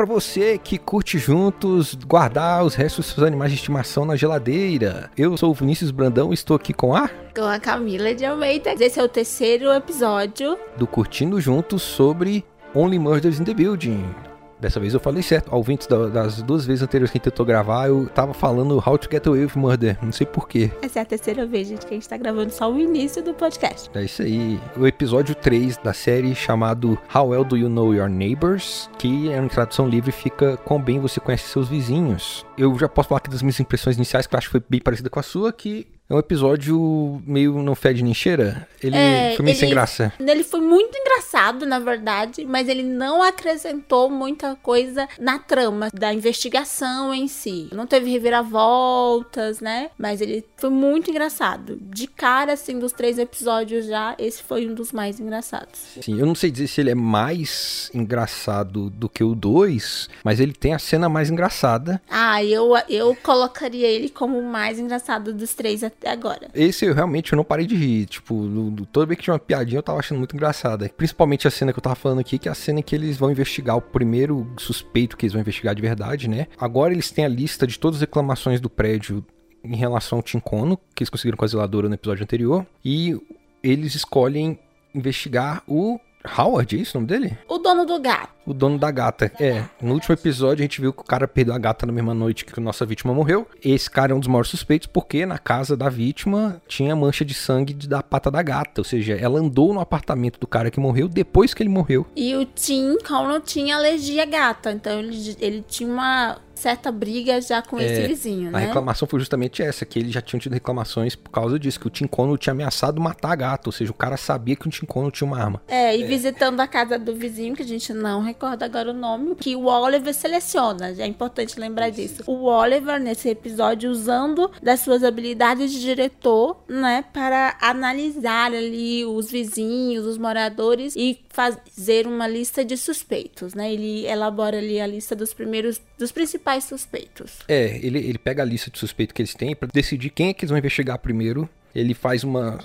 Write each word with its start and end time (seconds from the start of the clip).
para 0.00 0.06
você 0.06 0.56
que 0.56 0.78
curte 0.78 1.18
juntos 1.18 1.94
guardar 1.94 2.64
os 2.64 2.74
restos 2.74 3.04
dos 3.04 3.14
seus 3.14 3.26
animais 3.26 3.52
de 3.52 3.58
estimação 3.58 4.06
na 4.06 4.16
geladeira. 4.16 5.10
Eu 5.14 5.36
sou 5.36 5.50
o 5.50 5.54
Vinícius 5.54 5.90
Brandão 5.90 6.30
e 6.30 6.34
estou 6.34 6.56
aqui 6.56 6.72
com 6.72 6.96
a 6.96 7.10
com 7.36 7.44
a 7.44 7.60
Camila 7.60 8.14
de 8.14 8.24
Almeida. 8.24 8.72
Esse 8.80 8.98
é 8.98 9.04
o 9.04 9.08
terceiro 9.10 9.70
episódio 9.70 10.56
do 10.78 10.86
Curtindo 10.86 11.38
Juntos 11.38 11.82
sobre 11.82 12.42
Only 12.74 12.98
Murders 12.98 13.40
in 13.40 13.44
the 13.44 13.52
Building. 13.52 14.29
Dessa 14.60 14.78
vez 14.78 14.94
eu 14.94 15.00
falei 15.00 15.22
certo. 15.22 15.54
Ouvintes 15.54 15.86
das 15.86 16.42
duas 16.42 16.66
vezes 16.66 16.82
anteriores 16.82 17.10
que 17.10 17.16
a 17.16 17.18
gente 17.18 17.30
tentou 17.30 17.46
gravar, 17.46 17.88
eu 17.88 18.06
tava 18.06 18.34
falando 18.34 18.82
How 18.84 18.98
to 18.98 19.08
Get 19.10 19.26
Away 19.26 19.44
with 19.44 19.52
Murder. 19.56 19.98
Não 20.02 20.12
sei 20.12 20.26
porquê. 20.26 20.70
Essa 20.82 20.98
é 20.98 21.02
a 21.02 21.04
terceira 21.04 21.46
vez, 21.46 21.68
gente, 21.68 21.86
que 21.86 21.94
a 21.94 21.96
gente 21.96 22.08
tá 22.08 22.16
gravando 22.16 22.52
só 22.52 22.70
o 22.70 22.78
início 22.78 23.22
do 23.22 23.32
podcast. 23.32 23.90
É 23.94 24.04
isso 24.04 24.22
aí. 24.22 24.60
O 24.76 24.86
episódio 24.86 25.34
3 25.34 25.78
da 25.78 25.92
série 25.92 26.34
chamado 26.34 26.98
How 27.14 27.28
Well 27.28 27.44
Do 27.44 27.56
You 27.56 27.68
Know 27.68 27.94
Your 27.94 28.08
Neighbors? 28.08 28.90
Que 28.98 29.30
é 29.32 29.40
uma 29.40 29.48
tradução 29.48 29.88
livre 29.88 30.12
fica 30.12 30.56
Quão 30.58 30.80
Bem 30.80 31.00
Você 31.00 31.20
Conhece 31.20 31.48
Seus 31.48 31.68
Vizinhos. 31.68 32.44
Eu 32.58 32.78
já 32.78 32.88
posso 32.88 33.08
falar 33.08 33.18
aqui 33.18 33.30
das 33.30 33.42
minhas 33.42 33.58
impressões 33.58 33.96
iniciais, 33.96 34.26
que 34.26 34.34
eu 34.34 34.38
acho 34.38 34.48
que 34.48 34.52
foi 34.52 34.62
bem 34.68 34.80
parecida 34.80 35.08
com 35.08 35.18
a 35.18 35.22
sua, 35.22 35.52
que 35.52 35.86
é 36.10 36.14
um 36.14 36.18
episódio 36.18 37.22
meio 37.24 37.62
não 37.62 37.76
fede 37.76 38.02
nem 38.02 38.12
cheira. 38.12 38.66
Ele 38.82 38.96
é, 38.96 39.34
foi 39.36 39.44
meio 39.44 39.54
ele, 39.54 39.60
sem 39.60 39.70
graça. 39.70 40.12
Ele 40.18 40.42
foi 40.42 40.60
muito 40.60 40.98
engraçado, 40.98 41.64
na 41.64 41.78
verdade, 41.78 42.44
mas 42.44 42.68
ele 42.68 42.82
não 42.82 43.22
acrescentou 43.22 44.10
muita 44.10 44.56
coisa 44.56 45.08
na 45.20 45.38
trama 45.38 45.88
da 45.94 46.12
investigação 46.12 47.14
em 47.14 47.28
si. 47.28 47.68
Não 47.72 47.86
teve 47.86 48.10
reviravoltas, 48.10 49.60
né? 49.60 49.90
Mas 49.96 50.20
ele 50.20 50.44
foi 50.56 50.70
muito 50.70 51.10
engraçado. 51.10 51.78
De 51.80 52.08
cara, 52.08 52.54
assim, 52.54 52.76
dos 52.76 52.92
três 52.92 53.16
episódios 53.16 53.86
já, 53.86 54.16
esse 54.18 54.42
foi 54.42 54.66
um 54.66 54.74
dos 54.74 54.90
mais 54.90 55.20
engraçados. 55.20 55.78
Sim, 56.02 56.18
eu 56.18 56.26
não 56.26 56.34
sei 56.34 56.50
dizer 56.50 56.66
se 56.66 56.80
ele 56.80 56.90
é 56.90 56.94
mais 56.94 57.88
engraçado 57.94 58.90
do 58.90 59.08
que 59.08 59.22
o 59.22 59.36
dois, 59.36 60.08
mas 60.24 60.40
ele 60.40 60.52
tem 60.52 60.74
a 60.74 60.78
cena 60.80 61.08
mais 61.08 61.30
engraçada. 61.30 62.02
Ah, 62.10 62.42
eu, 62.42 62.72
eu 62.88 63.16
colocaria 63.22 63.86
ele 63.86 64.08
como 64.08 64.40
o 64.40 64.42
mais 64.42 64.76
engraçado 64.76 65.32
dos 65.32 65.54
três 65.54 65.84
até 65.84 65.99
agora. 66.08 66.48
Esse 66.54 66.84
eu 66.84 66.94
realmente 66.94 67.32
eu 67.32 67.36
não 67.36 67.44
parei 67.44 67.66
de 67.66 67.76
rir. 67.76 68.06
Tipo, 68.06 68.48
toda 68.90 69.06
vez 69.06 69.18
que 69.18 69.24
tinha 69.24 69.34
uma 69.34 69.40
piadinha 69.40 69.78
eu 69.78 69.82
tava 69.82 69.98
achando 69.98 70.18
muito 70.18 70.34
engraçada. 70.34 70.88
Principalmente 70.96 71.46
a 71.46 71.50
cena 71.50 71.72
que 71.72 71.78
eu 71.78 71.82
tava 71.82 71.94
falando 71.94 72.20
aqui, 72.20 72.38
que 72.38 72.48
é 72.48 72.52
a 72.52 72.54
cena 72.54 72.80
em 72.80 72.82
que 72.82 72.94
eles 72.94 73.16
vão 73.16 73.30
investigar 73.30 73.76
o 73.76 73.82
primeiro 73.82 74.50
suspeito 74.58 75.16
que 75.16 75.26
eles 75.26 75.32
vão 75.32 75.40
investigar 75.40 75.74
de 75.74 75.82
verdade, 75.82 76.28
né? 76.28 76.46
Agora 76.58 76.92
eles 76.92 77.10
têm 77.10 77.24
a 77.24 77.28
lista 77.28 77.66
de 77.66 77.78
todas 77.78 77.96
as 77.96 78.00
reclamações 78.00 78.60
do 78.60 78.70
prédio 78.70 79.24
em 79.62 79.76
relação 79.76 80.18
ao 80.18 80.22
Tincono, 80.22 80.78
que 80.94 81.02
eles 81.02 81.10
conseguiram 81.10 81.36
com 81.36 81.44
a 81.44 81.48
zeladora 81.48 81.88
no 81.88 81.94
episódio 81.94 82.22
anterior. 82.22 82.66
E 82.84 83.20
eles 83.62 83.94
escolhem 83.94 84.58
investigar 84.94 85.62
o 85.66 86.00
Howard, 86.36 86.76
é 86.76 86.80
isso 86.80 86.96
o 86.96 87.00
nome 87.00 87.08
dele? 87.08 87.38
O 87.48 87.58
dono 87.58 87.86
do 87.86 87.98
gato. 87.98 88.30
O 88.46 88.52
dono 88.52 88.78
da 88.78 88.90
gata. 88.90 89.32
É, 89.40 89.64
no 89.80 89.94
último 89.94 90.14
episódio 90.14 90.62
a 90.62 90.64
gente 90.64 90.80
viu 90.80 90.92
que 90.92 91.00
o 91.00 91.04
cara 91.04 91.26
perdeu 91.26 91.54
a 91.54 91.58
gata 91.58 91.86
na 91.86 91.92
mesma 91.92 92.12
noite 92.12 92.44
que 92.44 92.58
a 92.58 92.62
nossa 92.62 92.84
vítima 92.84 93.14
morreu. 93.14 93.46
Esse 93.64 93.88
cara 93.88 94.12
é 94.12 94.14
um 94.14 94.18
dos 94.18 94.28
maiores 94.28 94.50
suspeitos 94.50 94.86
porque 94.86 95.24
na 95.24 95.38
casa 95.38 95.76
da 95.76 95.88
vítima 95.88 96.60
tinha 96.66 96.94
mancha 96.96 97.24
de 97.24 97.34
sangue 97.34 97.72
da 97.74 98.02
pata 98.02 98.30
da 98.30 98.42
gata. 98.42 98.80
Ou 98.80 98.84
seja, 98.84 99.14
ela 99.14 99.38
andou 99.38 99.72
no 99.72 99.80
apartamento 99.80 100.38
do 100.38 100.46
cara 100.46 100.70
que 100.70 100.80
morreu 100.80 101.08
depois 101.08 101.54
que 101.54 101.62
ele 101.62 101.70
morreu. 101.70 102.06
E 102.16 102.34
o 102.34 102.44
Tim 102.44 102.96
não 103.08 103.40
tinha 103.40 103.76
alergia 103.76 104.24
à 104.24 104.26
gata. 104.26 104.72
Então 104.72 104.98
ele, 104.98 105.36
ele 105.40 105.64
tinha 105.66 105.90
uma 105.90 106.38
certa 106.60 106.92
briga 106.92 107.40
já 107.40 107.62
com 107.62 107.78
é, 107.78 107.84
esse 107.84 108.06
vizinho, 108.06 108.50
né? 108.50 108.58
A 108.58 108.60
reclamação 108.60 109.08
foi 109.08 109.18
justamente 109.18 109.62
essa, 109.62 109.84
que 109.84 109.98
eles 109.98 110.12
já 110.12 110.20
tinham 110.20 110.40
tido 110.40 110.52
reclamações 110.52 111.16
por 111.16 111.30
causa 111.30 111.58
disso, 111.58 111.80
que 111.80 111.86
o 111.86 111.90
Tincono 111.90 112.36
tinha 112.36 112.52
ameaçado 112.52 113.00
matar 113.00 113.32
a 113.32 113.36
gata, 113.36 113.68
ou 113.68 113.72
seja, 113.72 113.90
o 113.90 113.94
cara 113.94 114.16
sabia 114.16 114.54
que 114.54 114.68
o 114.68 114.70
Tincono 114.70 115.10
tinha 115.10 115.26
uma 115.26 115.38
arma. 115.38 115.62
É, 115.66 115.96
e 115.96 116.02
é. 116.02 116.06
visitando 116.06 116.60
a 116.60 116.66
casa 116.66 116.98
do 116.98 117.14
vizinho, 117.14 117.56
que 117.56 117.62
a 117.62 117.66
gente 117.66 117.92
não 117.92 118.20
recorda 118.20 118.64
agora 118.64 118.90
o 118.90 118.94
nome, 118.94 119.34
que 119.36 119.56
o 119.56 119.66
Oliver 119.66 120.12
seleciona, 120.12 120.94
é 120.98 121.06
importante 121.06 121.58
lembrar 121.58 121.90
disso. 121.90 122.22
O 122.26 122.44
Oliver, 122.44 123.00
nesse 123.00 123.28
episódio, 123.28 123.90
usando 123.90 124.50
das 124.62 124.80
suas 124.80 125.02
habilidades 125.02 125.72
de 125.72 125.80
diretor, 125.80 126.62
né, 126.68 127.04
para 127.12 127.56
analisar 127.60 128.52
ali 128.52 129.04
os 129.06 129.30
vizinhos, 129.30 130.04
os 130.04 130.18
moradores 130.18 130.94
e 130.94 131.18
fazer 131.30 132.06
uma 132.06 132.26
lista 132.26 132.64
de 132.64 132.76
suspeitos, 132.76 133.54
né? 133.54 133.72
Ele 133.72 134.04
elabora 134.04 134.58
ali 134.58 134.80
a 134.80 134.86
lista 134.86 135.14
dos 135.14 135.32
primeiros, 135.32 135.80
dos 135.96 136.10
principais 136.10 136.64
suspeitos. 136.64 137.38
É, 137.48 137.78
ele, 137.84 137.98
ele 137.98 138.18
pega 138.18 138.42
a 138.42 138.44
lista 138.44 138.70
de 138.70 138.78
suspeitos 138.78 139.14
que 139.14 139.22
eles 139.22 139.34
têm 139.34 139.54
para 139.54 139.68
decidir 139.72 140.10
quem 140.10 140.28
é 140.30 140.34
que 140.34 140.44
eles 140.44 140.50
vão 140.50 140.58
investigar 140.58 140.98
primeiro. 140.98 141.48
Ele 141.74 141.94
faz 141.94 142.24
uma 142.24 142.58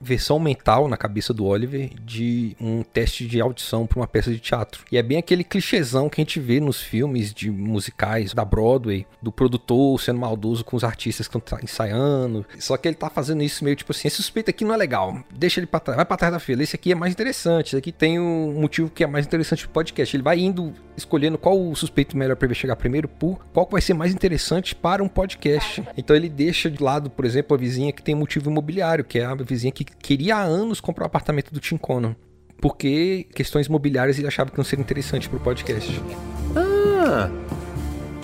versão 0.00 0.38
mental 0.38 0.88
na 0.88 0.96
cabeça 0.96 1.34
do 1.34 1.44
Oliver 1.44 1.90
de 2.02 2.56
um 2.60 2.82
teste 2.82 3.26
de 3.26 3.40
audição 3.40 3.86
para 3.86 3.98
uma 3.98 4.06
peça 4.06 4.30
de 4.30 4.38
teatro. 4.38 4.84
E 4.90 4.96
é 4.96 5.02
bem 5.02 5.18
aquele 5.18 5.44
clichêzão 5.44 6.08
que 6.08 6.20
a 6.20 6.24
gente 6.24 6.40
vê 6.40 6.58
nos 6.58 6.80
filmes 6.80 7.34
de 7.34 7.50
musicais 7.50 8.32
da 8.32 8.44
Broadway, 8.44 9.06
do 9.20 9.30
produtor 9.30 10.00
sendo 10.00 10.18
maldoso 10.18 10.64
com 10.64 10.76
os 10.76 10.84
artistas 10.84 11.28
que 11.28 11.36
estão 11.36 11.58
ensaiando. 11.62 12.46
Só 12.58 12.76
que 12.76 12.88
ele 12.88 12.96
tá 12.96 13.10
fazendo 13.10 13.42
isso 13.42 13.64
meio 13.64 13.76
tipo 13.76 13.92
assim, 13.92 14.08
esse 14.08 14.16
suspeito 14.16 14.50
aqui 14.50 14.64
não 14.64 14.74
é 14.74 14.76
legal. 14.76 15.18
Deixa 15.30 15.60
ele 15.60 15.66
para 15.66 15.80
trás, 15.80 15.96
vai 15.96 16.04
para 16.04 16.16
trás 16.16 16.32
da 16.32 16.40
fila. 16.40 16.62
Esse 16.62 16.76
aqui 16.76 16.92
é 16.92 16.94
mais 16.94 17.12
interessante. 17.12 17.68
Esse 17.68 17.76
aqui 17.76 17.92
tem 17.92 18.18
um 18.18 18.60
motivo 18.60 18.90
que 18.90 19.04
é 19.04 19.06
mais 19.06 19.26
interessante 19.26 19.64
pro 19.64 19.74
podcast. 19.74 20.16
Ele 20.16 20.22
vai 20.22 20.38
indo 20.38 20.72
escolhendo 20.96 21.38
qual 21.38 21.58
o 21.58 21.74
suspeito 21.74 22.16
melhor 22.16 22.36
para 22.36 22.52
chegar 22.54 22.76
primeiro 22.76 23.08
por 23.08 23.38
qual 23.52 23.68
vai 23.70 23.80
ser 23.80 23.94
mais 23.94 24.12
interessante 24.12 24.74
para 24.74 25.02
um 25.02 25.08
podcast. 25.08 25.82
Então 25.96 26.14
ele 26.14 26.28
deixa 26.28 26.70
de 26.70 26.82
lado, 26.82 27.10
por 27.10 27.24
exemplo, 27.24 27.54
a 27.54 27.58
vizinha 27.58 27.92
que 27.92 28.02
tem 28.02 28.14
motivo 28.14 28.50
imobiliário, 28.50 29.04
que 29.04 29.18
é 29.18 29.24
a 29.24 29.34
vizinha 29.34 29.72
que 29.72 29.84
queria 30.02 30.36
há 30.36 30.42
anos 30.42 30.80
comprar 30.80 31.04
o 31.04 31.06
um 31.06 31.08
apartamento 31.08 31.52
do 31.52 31.60
Tim 31.60 31.76
Conan. 31.76 32.14
Porque 32.60 33.26
questões 33.34 33.66
imobiliárias 33.66 34.18
ele 34.18 34.26
achava 34.26 34.50
que 34.50 34.58
não 34.58 34.64
seria 34.64 34.82
interessante 34.82 35.28
para 35.28 35.38
o 35.38 35.40
podcast. 35.40 36.00
Ah, 36.54 37.30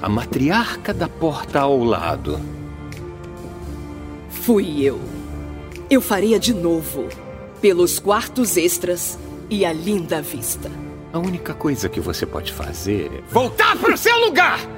a 0.03 0.09
matriarca 0.09 0.93
da 0.93 1.09
porta 1.09 1.61
ao 1.61 1.83
lado. 1.83 2.39
Fui 4.29 4.83
eu. 4.83 5.01
Eu 5.89 6.01
faria 6.01 6.39
de 6.39 6.53
novo. 6.53 7.09
Pelos 7.61 7.99
quartos 7.99 8.57
extras 8.57 9.19
e 9.49 9.65
a 9.65 9.73
linda 9.73 10.21
vista. 10.21 10.71
A 11.13 11.19
única 11.19 11.55
coisa 11.55 11.89
que 11.89 12.01
você 12.01 12.27
pode 12.27 12.53
fazer 12.53 13.11
é 13.13 13.23
voltar 13.33 13.77
para 13.79 13.95
o 13.95 13.97
seu 13.97 14.19
lugar! 14.19 14.76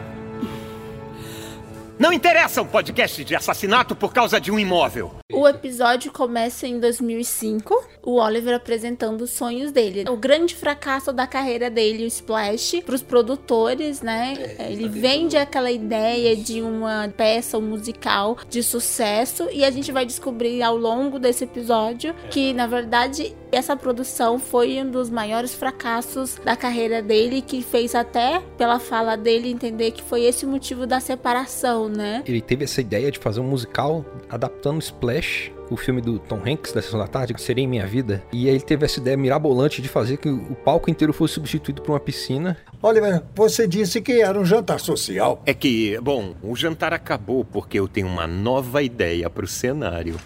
Não 1.98 2.12
interessa 2.12 2.62
um 2.62 2.66
podcast 2.66 3.25
de 3.25 3.34
assassinato 3.34 3.97
por 3.97 4.12
causa 4.12 4.41
de 4.41 4.53
um 4.53 4.59
imóvel. 4.59 5.16
O 5.32 5.48
episódio 5.48 6.12
começa 6.12 6.64
em 6.64 6.78
2005, 6.78 7.75
o 8.04 8.20
Oliver 8.20 8.54
apresentando 8.54 9.22
os 9.22 9.31
sonhos 9.31 9.72
dele. 9.72 10.08
O 10.08 10.16
grande 10.16 10.54
fracasso 10.54 11.12
da 11.12 11.26
carreira 11.26 11.69
dele, 11.69 12.04
o 12.04 12.06
Splash, 12.06 12.82
para 12.87 12.94
os 12.94 13.03
produtores, 13.03 14.00
né? 14.00 14.34
É, 14.58 14.70
Ele 14.70 14.88
vende 14.88 15.37
aquela 15.37 15.72
ideia 15.72 16.37
de 16.37 16.62
uma 16.62 17.12
peça 17.16 17.58
um 17.58 17.62
musical 17.62 18.38
de 18.48 18.62
sucesso 18.62 19.48
e 19.50 19.64
a 19.64 19.70
gente 19.70 19.91
vai 19.91 20.06
descobrir 20.06 20.62
ao 20.62 20.76
longo 20.76 21.19
desse 21.19 21.42
episódio 21.42 22.14
que, 22.31 22.53
na 22.53 22.69
verdade, 22.69 23.34
essa 23.50 23.76
produção 23.76 24.38
foi 24.38 24.81
um 24.82 24.91
dos 24.91 25.10
maiores 25.10 25.54
fracassos 25.54 26.36
da 26.44 26.56
carreira 26.56 27.03
dele, 27.03 27.42
que 27.42 27.62
fez 27.62 27.94
até, 27.94 28.42
pela 28.56 28.78
fala 28.78 29.16
dele, 29.16 29.50
entender 29.50 29.91
que 29.91 30.03
foi 30.03 30.25
esse 30.25 30.44
o 30.44 30.48
motivo 30.48 30.86
da 30.86 31.00
separação, 31.00 31.88
né? 31.88 32.22
Ele 32.26 32.41
teve 32.41 32.64
essa 32.64 32.81
ideia 32.81 33.10
de 33.10 33.19
fazer 33.19 33.41
um 33.41 33.44
musical 33.44 34.04
adaptando 34.28 34.81
Splash 34.81 35.53
o 35.70 35.76
filme 35.76 36.00
do 36.00 36.19
Tom 36.19 36.41
Hanks 36.47 36.72
da 36.72 36.82
Sessão 36.82 36.98
da 36.98 37.06
Tarde, 37.06 37.34
que 37.34 37.41
seria 37.41 37.64
em 37.64 37.66
minha 37.66 37.87
vida. 37.87 38.22
E 38.32 38.48
aí 38.48 38.54
ele 38.54 38.64
teve 38.64 38.84
essa 38.84 38.98
ideia 38.98 39.16
mirabolante 39.16 39.82
de 39.82 39.88
fazer 39.88 40.16
que 40.16 40.28
o 40.28 40.54
palco 40.54 40.91
inteiro 40.91 41.12
fosse 41.12 41.34
substituído 41.34 41.82
por 41.82 41.92
uma 41.92 42.00
piscina. 42.00 42.56
Oliver, 42.82 43.22
você 43.34 43.66
disse 43.66 44.00
que 44.00 44.22
era 44.22 44.38
um 44.38 44.44
jantar 44.44 44.81
social. 44.81 45.42
É 45.44 45.53
que, 45.53 45.98
bom, 46.00 46.34
o 46.42 46.54
jantar 46.54 46.92
acabou 46.92 47.44
porque 47.44 47.78
eu 47.78 47.88
tenho 47.88 48.06
uma 48.06 48.26
nova 48.26 48.82
ideia 48.82 49.28
para 49.28 49.44
o 49.44 49.49
cenário. 49.49 50.17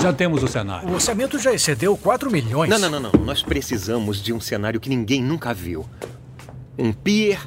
Já 0.00 0.14
temos 0.14 0.42
o 0.42 0.48
cenário. 0.48 0.88
O 0.88 0.94
orçamento 0.94 1.38
já 1.38 1.52
excedeu 1.52 1.94
4 1.94 2.30
milhões. 2.30 2.70
Não, 2.70 2.78
não, 2.78 2.88
não, 2.88 3.00
não. 3.00 3.24
Nós 3.24 3.42
precisamos 3.42 4.22
de 4.22 4.32
um 4.32 4.40
cenário 4.40 4.80
que 4.80 4.88
ninguém 4.88 5.22
nunca 5.22 5.52
viu. 5.52 5.86
Um 6.78 6.90
pier 6.90 7.38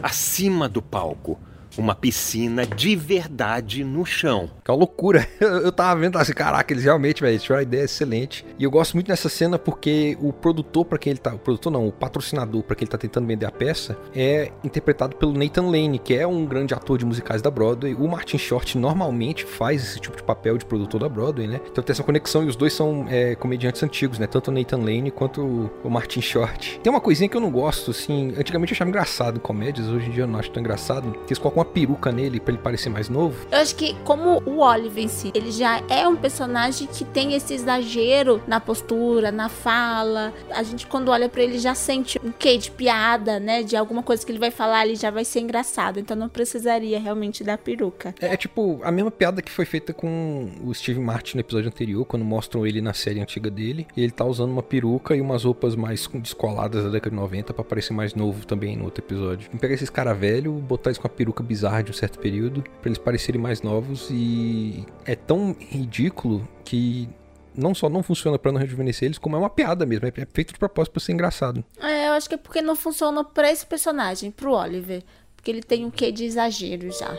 acima 0.00 0.68
do 0.68 0.80
palco 0.80 1.40
uma 1.76 1.94
piscina 1.94 2.66
de 2.66 2.94
verdade 2.96 3.84
no 3.84 4.04
chão. 4.04 4.50
Que 4.64 4.70
é 4.70 4.74
uma 4.74 4.78
loucura. 4.78 5.26
Eu, 5.40 5.72
tava 5.72 6.00
vendo 6.00 6.18
assim, 6.18 6.32
caraca, 6.32 6.72
eles 6.72 6.84
realmente, 6.84 7.22
velho, 7.22 7.38
tiveram 7.38 7.60
uma 7.60 7.62
ideia 7.62 7.84
excelente. 7.84 8.44
E 8.58 8.64
eu 8.64 8.70
gosto 8.70 8.94
muito 8.94 9.08
dessa 9.08 9.28
cena 9.28 9.58
porque 9.58 10.16
o 10.20 10.32
produtor 10.32 10.84
para 10.84 10.98
quem 10.98 11.10
ele 11.12 11.20
tá, 11.20 11.34
o 11.34 11.38
produtor 11.38 11.72
não, 11.72 11.86
o 11.86 11.92
patrocinador 11.92 12.62
para 12.62 12.76
quem 12.76 12.84
ele 12.84 12.90
tá 12.90 12.98
tentando 12.98 13.26
vender 13.26 13.46
a 13.46 13.50
peça 13.50 13.96
é 14.14 14.50
interpretado 14.64 15.16
pelo 15.16 15.32
Nathan 15.32 15.62
Lane, 15.62 15.98
que 15.98 16.14
é 16.14 16.26
um 16.26 16.44
grande 16.44 16.74
ator 16.74 16.98
de 16.98 17.04
musicais 17.04 17.42
da 17.42 17.50
Broadway. 17.50 17.94
O 17.94 18.08
Martin 18.08 18.38
Short 18.38 18.76
normalmente 18.78 19.44
faz 19.44 19.82
esse 19.82 20.00
tipo 20.00 20.16
de 20.16 20.22
papel 20.22 20.56
de 20.58 20.64
produtor 20.64 21.00
da 21.00 21.08
Broadway, 21.08 21.46
né? 21.46 21.60
Então 21.70 21.82
tem 21.82 21.92
essa 21.92 22.02
conexão 22.02 22.44
e 22.44 22.46
os 22.46 22.56
dois 22.56 22.72
são 22.72 23.06
é, 23.08 23.34
comediantes 23.34 23.82
antigos, 23.82 24.18
né? 24.18 24.26
Tanto 24.26 24.50
o 24.50 24.54
Nathan 24.54 24.78
Lane 24.78 25.10
quanto 25.10 25.70
o 25.82 25.90
Martin 25.90 26.20
Short. 26.20 26.80
Tem 26.82 26.90
uma 26.90 27.00
coisinha 27.00 27.28
que 27.28 27.36
eu 27.36 27.40
não 27.40 27.50
gosto, 27.50 27.90
assim, 27.90 28.32
antigamente 28.38 28.72
eu 28.72 28.76
achava 28.76 28.88
engraçado 28.88 29.40
comédias, 29.40 29.88
hoje 29.88 30.08
em 30.08 30.10
dia 30.10 30.24
eu 30.24 30.28
não 30.28 30.38
acho 30.38 30.50
tão 30.50 30.60
engraçado, 30.60 31.12
que 31.12 31.32
eles 31.32 31.38
colocam 31.38 31.61
uma 31.62 31.64
peruca 31.64 32.10
nele 32.10 32.40
pra 32.40 32.52
ele 32.52 32.62
parecer 32.62 32.90
mais 32.90 33.08
novo. 33.08 33.46
Eu 33.50 33.58
acho 33.58 33.74
que 33.76 33.94
como 34.04 34.42
o 34.44 34.58
Oliver 34.58 35.04
em 35.04 35.08
si, 35.08 35.30
ele 35.34 35.52
já 35.52 35.80
é 35.88 36.06
um 36.06 36.16
personagem 36.16 36.86
que 36.88 37.04
tem 37.04 37.34
esse 37.34 37.54
exagero 37.54 38.42
na 38.46 38.60
postura, 38.60 39.30
na 39.30 39.48
fala. 39.48 40.32
A 40.50 40.62
gente 40.62 40.86
quando 40.86 41.10
olha 41.10 41.28
para 41.28 41.42
ele 41.42 41.58
já 41.58 41.74
sente 41.74 42.20
um 42.22 42.32
quê 42.32 42.58
de 42.58 42.70
piada, 42.70 43.38
né? 43.38 43.62
De 43.62 43.76
alguma 43.76 44.02
coisa 44.02 44.26
que 44.26 44.32
ele 44.32 44.38
vai 44.38 44.50
falar, 44.50 44.86
ele 44.86 44.96
já 44.96 45.10
vai 45.10 45.24
ser 45.24 45.40
engraçado. 45.40 46.00
Então 46.00 46.16
não 46.16 46.28
precisaria 46.28 46.98
realmente 46.98 47.44
da 47.44 47.56
peruca. 47.56 48.14
É, 48.20 48.34
é 48.34 48.36
tipo 48.36 48.80
a 48.82 48.90
mesma 48.90 49.10
piada 49.10 49.40
que 49.40 49.50
foi 49.50 49.64
feita 49.64 49.92
com 49.92 50.50
o 50.64 50.74
Steve 50.74 51.00
Martin 51.00 51.36
no 51.36 51.40
episódio 51.40 51.68
anterior, 51.68 52.04
quando 52.04 52.24
mostram 52.24 52.66
ele 52.66 52.80
na 52.80 52.92
série 52.92 53.20
antiga 53.20 53.50
dele. 53.50 53.86
E 53.96 54.02
ele 54.02 54.10
tá 54.10 54.24
usando 54.24 54.50
uma 54.50 54.62
peruca 54.62 55.14
e 55.14 55.20
umas 55.20 55.44
roupas 55.44 55.76
mais 55.76 56.08
descoladas 56.14 56.84
da 56.84 56.90
década 56.90 57.10
de 57.10 57.16
90 57.16 57.54
para 57.54 57.64
parecer 57.64 57.92
mais 57.92 58.14
novo 58.14 58.44
também 58.44 58.76
no 58.76 58.84
outro 58.84 59.04
episódio. 59.04 59.48
Pegar 59.60 59.74
esses 59.74 59.90
cara 59.90 60.12
velho, 60.12 60.52
botar 60.52 60.90
eles 60.90 60.98
com 60.98 61.06
a 61.06 61.10
peruca 61.10 61.42
bizarra 61.52 61.82
de 61.82 61.90
um 61.90 61.94
certo 61.94 62.18
período, 62.18 62.62
para 62.80 62.88
eles 62.88 62.98
parecerem 62.98 63.40
mais 63.40 63.60
novos 63.60 64.08
e 64.10 64.86
é 65.04 65.14
tão 65.14 65.54
ridículo 65.58 66.48
que 66.64 67.08
não 67.54 67.74
só 67.74 67.90
não 67.90 68.02
funciona 68.02 68.38
para 68.38 68.50
não 68.50 68.58
rejuvenescer 68.58 69.06
eles, 69.06 69.18
como 69.18 69.36
é 69.36 69.38
uma 69.38 69.50
piada 69.50 69.84
mesmo. 69.84 70.06
É 70.06 70.26
feito 70.32 70.54
de 70.54 70.58
propósito 70.58 70.94
pra 70.94 71.02
ser 71.02 71.12
engraçado. 71.12 71.62
É, 71.78 72.08
eu 72.08 72.12
acho 72.12 72.26
que 72.26 72.34
é 72.34 72.38
porque 72.38 72.62
não 72.62 72.74
funciona 72.74 73.22
para 73.22 73.52
esse 73.52 73.66
personagem, 73.66 74.30
pro 74.30 74.54
Oliver. 74.54 75.02
Porque 75.36 75.50
ele 75.50 75.62
tem 75.62 75.84
um 75.84 75.90
quê 75.90 76.10
de 76.10 76.24
exagero 76.24 76.90
já. 76.90 77.14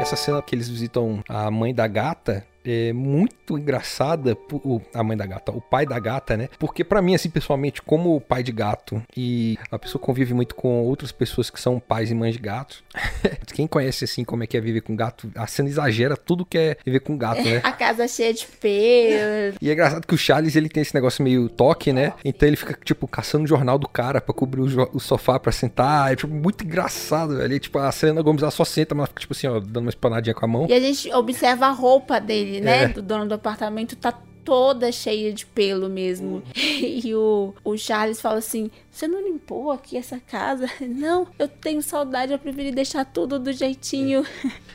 Essa 0.00 0.16
cena 0.16 0.42
que 0.42 0.56
eles 0.56 0.68
visitam 0.68 1.22
a 1.28 1.48
mãe 1.48 1.72
da 1.72 1.86
gata 1.86 2.44
é 2.64 2.92
muito 2.92 3.58
engraçada, 3.58 4.36
o, 4.52 4.80
a 4.94 5.02
mãe 5.02 5.16
da 5.16 5.26
gata, 5.26 5.52
o 5.52 5.60
pai 5.60 5.86
da 5.86 5.98
gata, 5.98 6.36
né? 6.36 6.48
Porque 6.58 6.84
para 6.84 7.02
mim, 7.02 7.14
assim, 7.14 7.30
pessoalmente, 7.30 7.82
como 7.82 8.20
pai 8.20 8.42
de 8.42 8.52
gato 8.52 9.02
e 9.16 9.58
a 9.70 9.78
pessoa 9.78 10.00
convive 10.00 10.34
muito 10.34 10.54
com 10.54 10.82
outras 10.84 11.12
pessoas 11.12 11.50
que 11.50 11.60
são 11.60 11.80
pais 11.80 12.10
e 12.10 12.14
mães 12.14 12.34
de 12.34 12.40
gatos, 12.40 12.82
quem 13.52 13.66
conhece, 13.66 14.04
assim, 14.04 14.24
como 14.24 14.44
é 14.44 14.46
que 14.46 14.56
é 14.56 14.60
viver 14.60 14.82
com 14.82 14.94
gato, 14.94 15.30
a 15.34 15.46
cena 15.46 15.68
exagera 15.68 16.16
tudo 16.16 16.44
que 16.44 16.58
é 16.58 16.76
viver 16.84 17.00
com 17.00 17.16
gato, 17.16 17.42
né? 17.42 17.60
a 17.64 17.72
casa 17.72 18.06
cheia 18.08 18.32
de 18.32 18.46
pelo. 18.46 19.56
E 19.60 19.68
é 19.68 19.72
engraçado 19.72 20.06
que 20.06 20.14
o 20.14 20.18
Charles, 20.18 20.56
ele 20.56 20.68
tem 20.68 20.82
esse 20.82 20.94
negócio 20.94 21.22
meio 21.22 21.48
toque, 21.48 21.92
né? 21.92 22.12
Então 22.24 22.46
ele 22.46 22.56
fica, 22.56 22.78
tipo, 22.84 23.06
caçando 23.06 23.44
o 23.44 23.46
jornal 23.46 23.78
do 23.78 23.88
cara 23.88 24.20
pra 24.20 24.34
cobrir 24.34 24.60
o, 24.60 24.90
o 24.92 25.00
sofá 25.00 25.38
pra 25.38 25.52
sentar. 25.52 26.12
É, 26.12 26.16
tipo, 26.16 26.32
muito 26.32 26.64
engraçado, 26.64 27.36
velho. 27.36 27.58
Tipo, 27.58 27.78
a 27.78 27.90
Selena 27.92 28.22
Gomes, 28.22 28.42
ela 28.42 28.50
só 28.50 28.64
senta, 28.64 28.94
mas 28.94 29.08
fica, 29.08 29.20
tipo 29.20 29.32
assim, 29.32 29.46
ó, 29.46 29.60
dando 29.60 29.80
uma 29.84 29.90
espanadinha 29.90 30.34
com 30.34 30.44
a 30.44 30.48
mão. 30.48 30.66
E 30.68 30.72
a 30.72 30.80
gente 30.80 31.12
observa 31.12 31.66
a 31.66 31.70
roupa 31.70 32.20
dele 32.20 32.51
dele, 32.52 32.64
né? 32.64 32.84
É. 32.84 32.88
Do 32.88 33.02
dono 33.02 33.26
do 33.26 33.34
apartamento, 33.34 33.96
tá 33.96 34.12
toda 34.44 34.90
cheia 34.90 35.32
de 35.32 35.46
pelo 35.46 35.88
mesmo. 35.88 36.36
Uhum. 36.36 36.42
E 37.04 37.14
o, 37.14 37.54
o 37.64 37.76
Charles 37.76 38.20
fala 38.20 38.38
assim: 38.38 38.70
Você 38.92 39.08
não 39.08 39.24
limpou 39.24 39.72
aqui 39.72 39.96
essa 39.96 40.20
casa? 40.20 40.68
Não, 40.86 41.26
eu 41.38 41.48
tenho 41.48 41.82
saudade, 41.82 42.30
eu 42.30 42.38
preferi 42.38 42.70
deixar 42.70 43.06
tudo 43.06 43.38
do 43.38 43.50
jeitinho. 43.50 44.22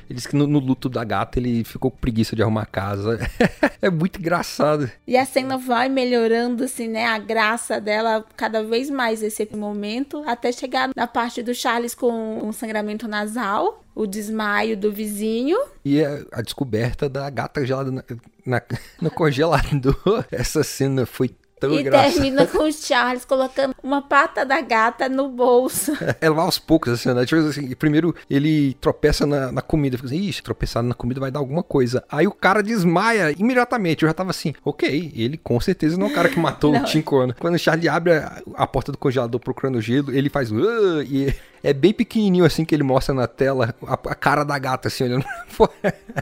Ele 0.09 0.15
disse 0.15 0.27
que 0.27 0.35
no, 0.35 0.47
no 0.47 0.57
luto 0.57 0.89
da 0.89 1.03
gata 1.03 1.37
ele 1.37 1.63
ficou 1.63 1.91
com 1.91 1.97
preguiça 1.97 2.35
de 2.35 2.41
arrumar 2.41 2.63
a 2.63 2.65
casa. 2.65 3.19
é 3.79 3.91
muito 3.91 4.19
engraçado. 4.19 4.89
E 5.05 5.15
a 5.15 5.23
cena 5.23 5.55
vai 5.55 5.87
melhorando, 5.87 6.63
assim, 6.63 6.87
né? 6.87 7.05
A 7.05 7.19
graça 7.19 7.79
dela 7.79 8.25
cada 8.35 8.63
vez 8.63 8.89
mais 8.89 9.21
esse 9.21 9.47
momento, 9.55 10.23
até 10.25 10.51
chegar 10.51 10.89
na 10.95 11.05
parte 11.05 11.43
do 11.43 11.53
Charles 11.53 11.93
com 11.93 12.43
um 12.43 12.51
sangramento 12.51 13.07
nasal 13.07 13.83
o 13.93 14.05
desmaio 14.05 14.77
do 14.77 14.91
vizinho. 14.91 15.57
E 15.83 16.03
a, 16.03 16.23
a 16.31 16.41
descoberta 16.41 17.09
da 17.09 17.27
gata 17.31 17.65
gelada 17.65 17.91
na, 17.91 18.03
na, 18.45 18.61
no 19.01 19.09
congelador. 19.09 20.25
Essa 20.31 20.63
cena 20.63 21.05
foi 21.05 21.31
Tão 21.59 21.73
e 21.73 21.81
engraçado. 21.81 22.13
termina 22.13 22.45
com 22.45 22.63
o 22.63 22.71
Charles 22.71 23.25
colocando 23.25 23.73
uma 23.81 24.01
pata 24.01 24.45
da 24.45 24.61
gata 24.61 25.09
no 25.09 25.29
bolso. 25.29 25.93
É 26.19 26.29
lá 26.29 26.43
aos 26.43 26.57
poucos, 26.57 26.93
assim, 26.93 27.13
né? 27.13 27.25
Tipo 27.25 27.41
assim, 27.41 27.75
primeiro 27.75 28.15
ele 28.29 28.73
tropeça 28.75 29.25
na, 29.25 29.51
na 29.51 29.61
comida, 29.61 29.97
fica 29.97 30.07
assim, 30.07 30.19
ixi, 30.19 30.41
tropeçado 30.41 30.87
na 30.87 30.93
comida 30.93 31.19
vai 31.19 31.29
dar 31.29 31.39
alguma 31.39 31.61
coisa. 31.61 32.03
Aí 32.09 32.25
o 32.25 32.31
cara 32.31 32.63
desmaia 32.63 33.31
imediatamente. 33.37 34.03
Eu 34.03 34.09
já 34.09 34.13
tava 34.13 34.31
assim, 34.31 34.53
ok, 34.65 35.11
ele 35.15 35.37
com 35.37 35.59
certeza 35.59 35.97
não 35.97 36.07
é 36.07 36.09
o 36.09 36.13
cara 36.13 36.29
que 36.29 36.39
matou 36.39 36.73
o 36.75 36.83
Tim 36.83 37.01
Quando 37.01 37.55
o 37.55 37.59
Charlie 37.59 37.87
abre 37.87 38.13
a, 38.13 38.41
a, 38.55 38.65
porta 38.65 38.91
do 38.91 38.97
congelador 38.97 39.39
procurando 39.39 39.79
gelo, 39.79 40.11
ele 40.11 40.29
faz, 40.29 40.51
uh, 40.51 41.03
e 41.03 41.33
é 41.63 41.73
bem 41.73 41.93
pequenininho 41.93 42.45
assim 42.45 42.65
que 42.65 42.73
ele 42.73 42.83
mostra 42.83 43.13
na 43.13 43.27
tela 43.27 43.75
a, 43.85 43.93
a 43.93 44.15
cara 44.15 44.43
da 44.43 44.57
gata, 44.57 44.87
assim, 44.87 45.03
olhando. 45.03 45.25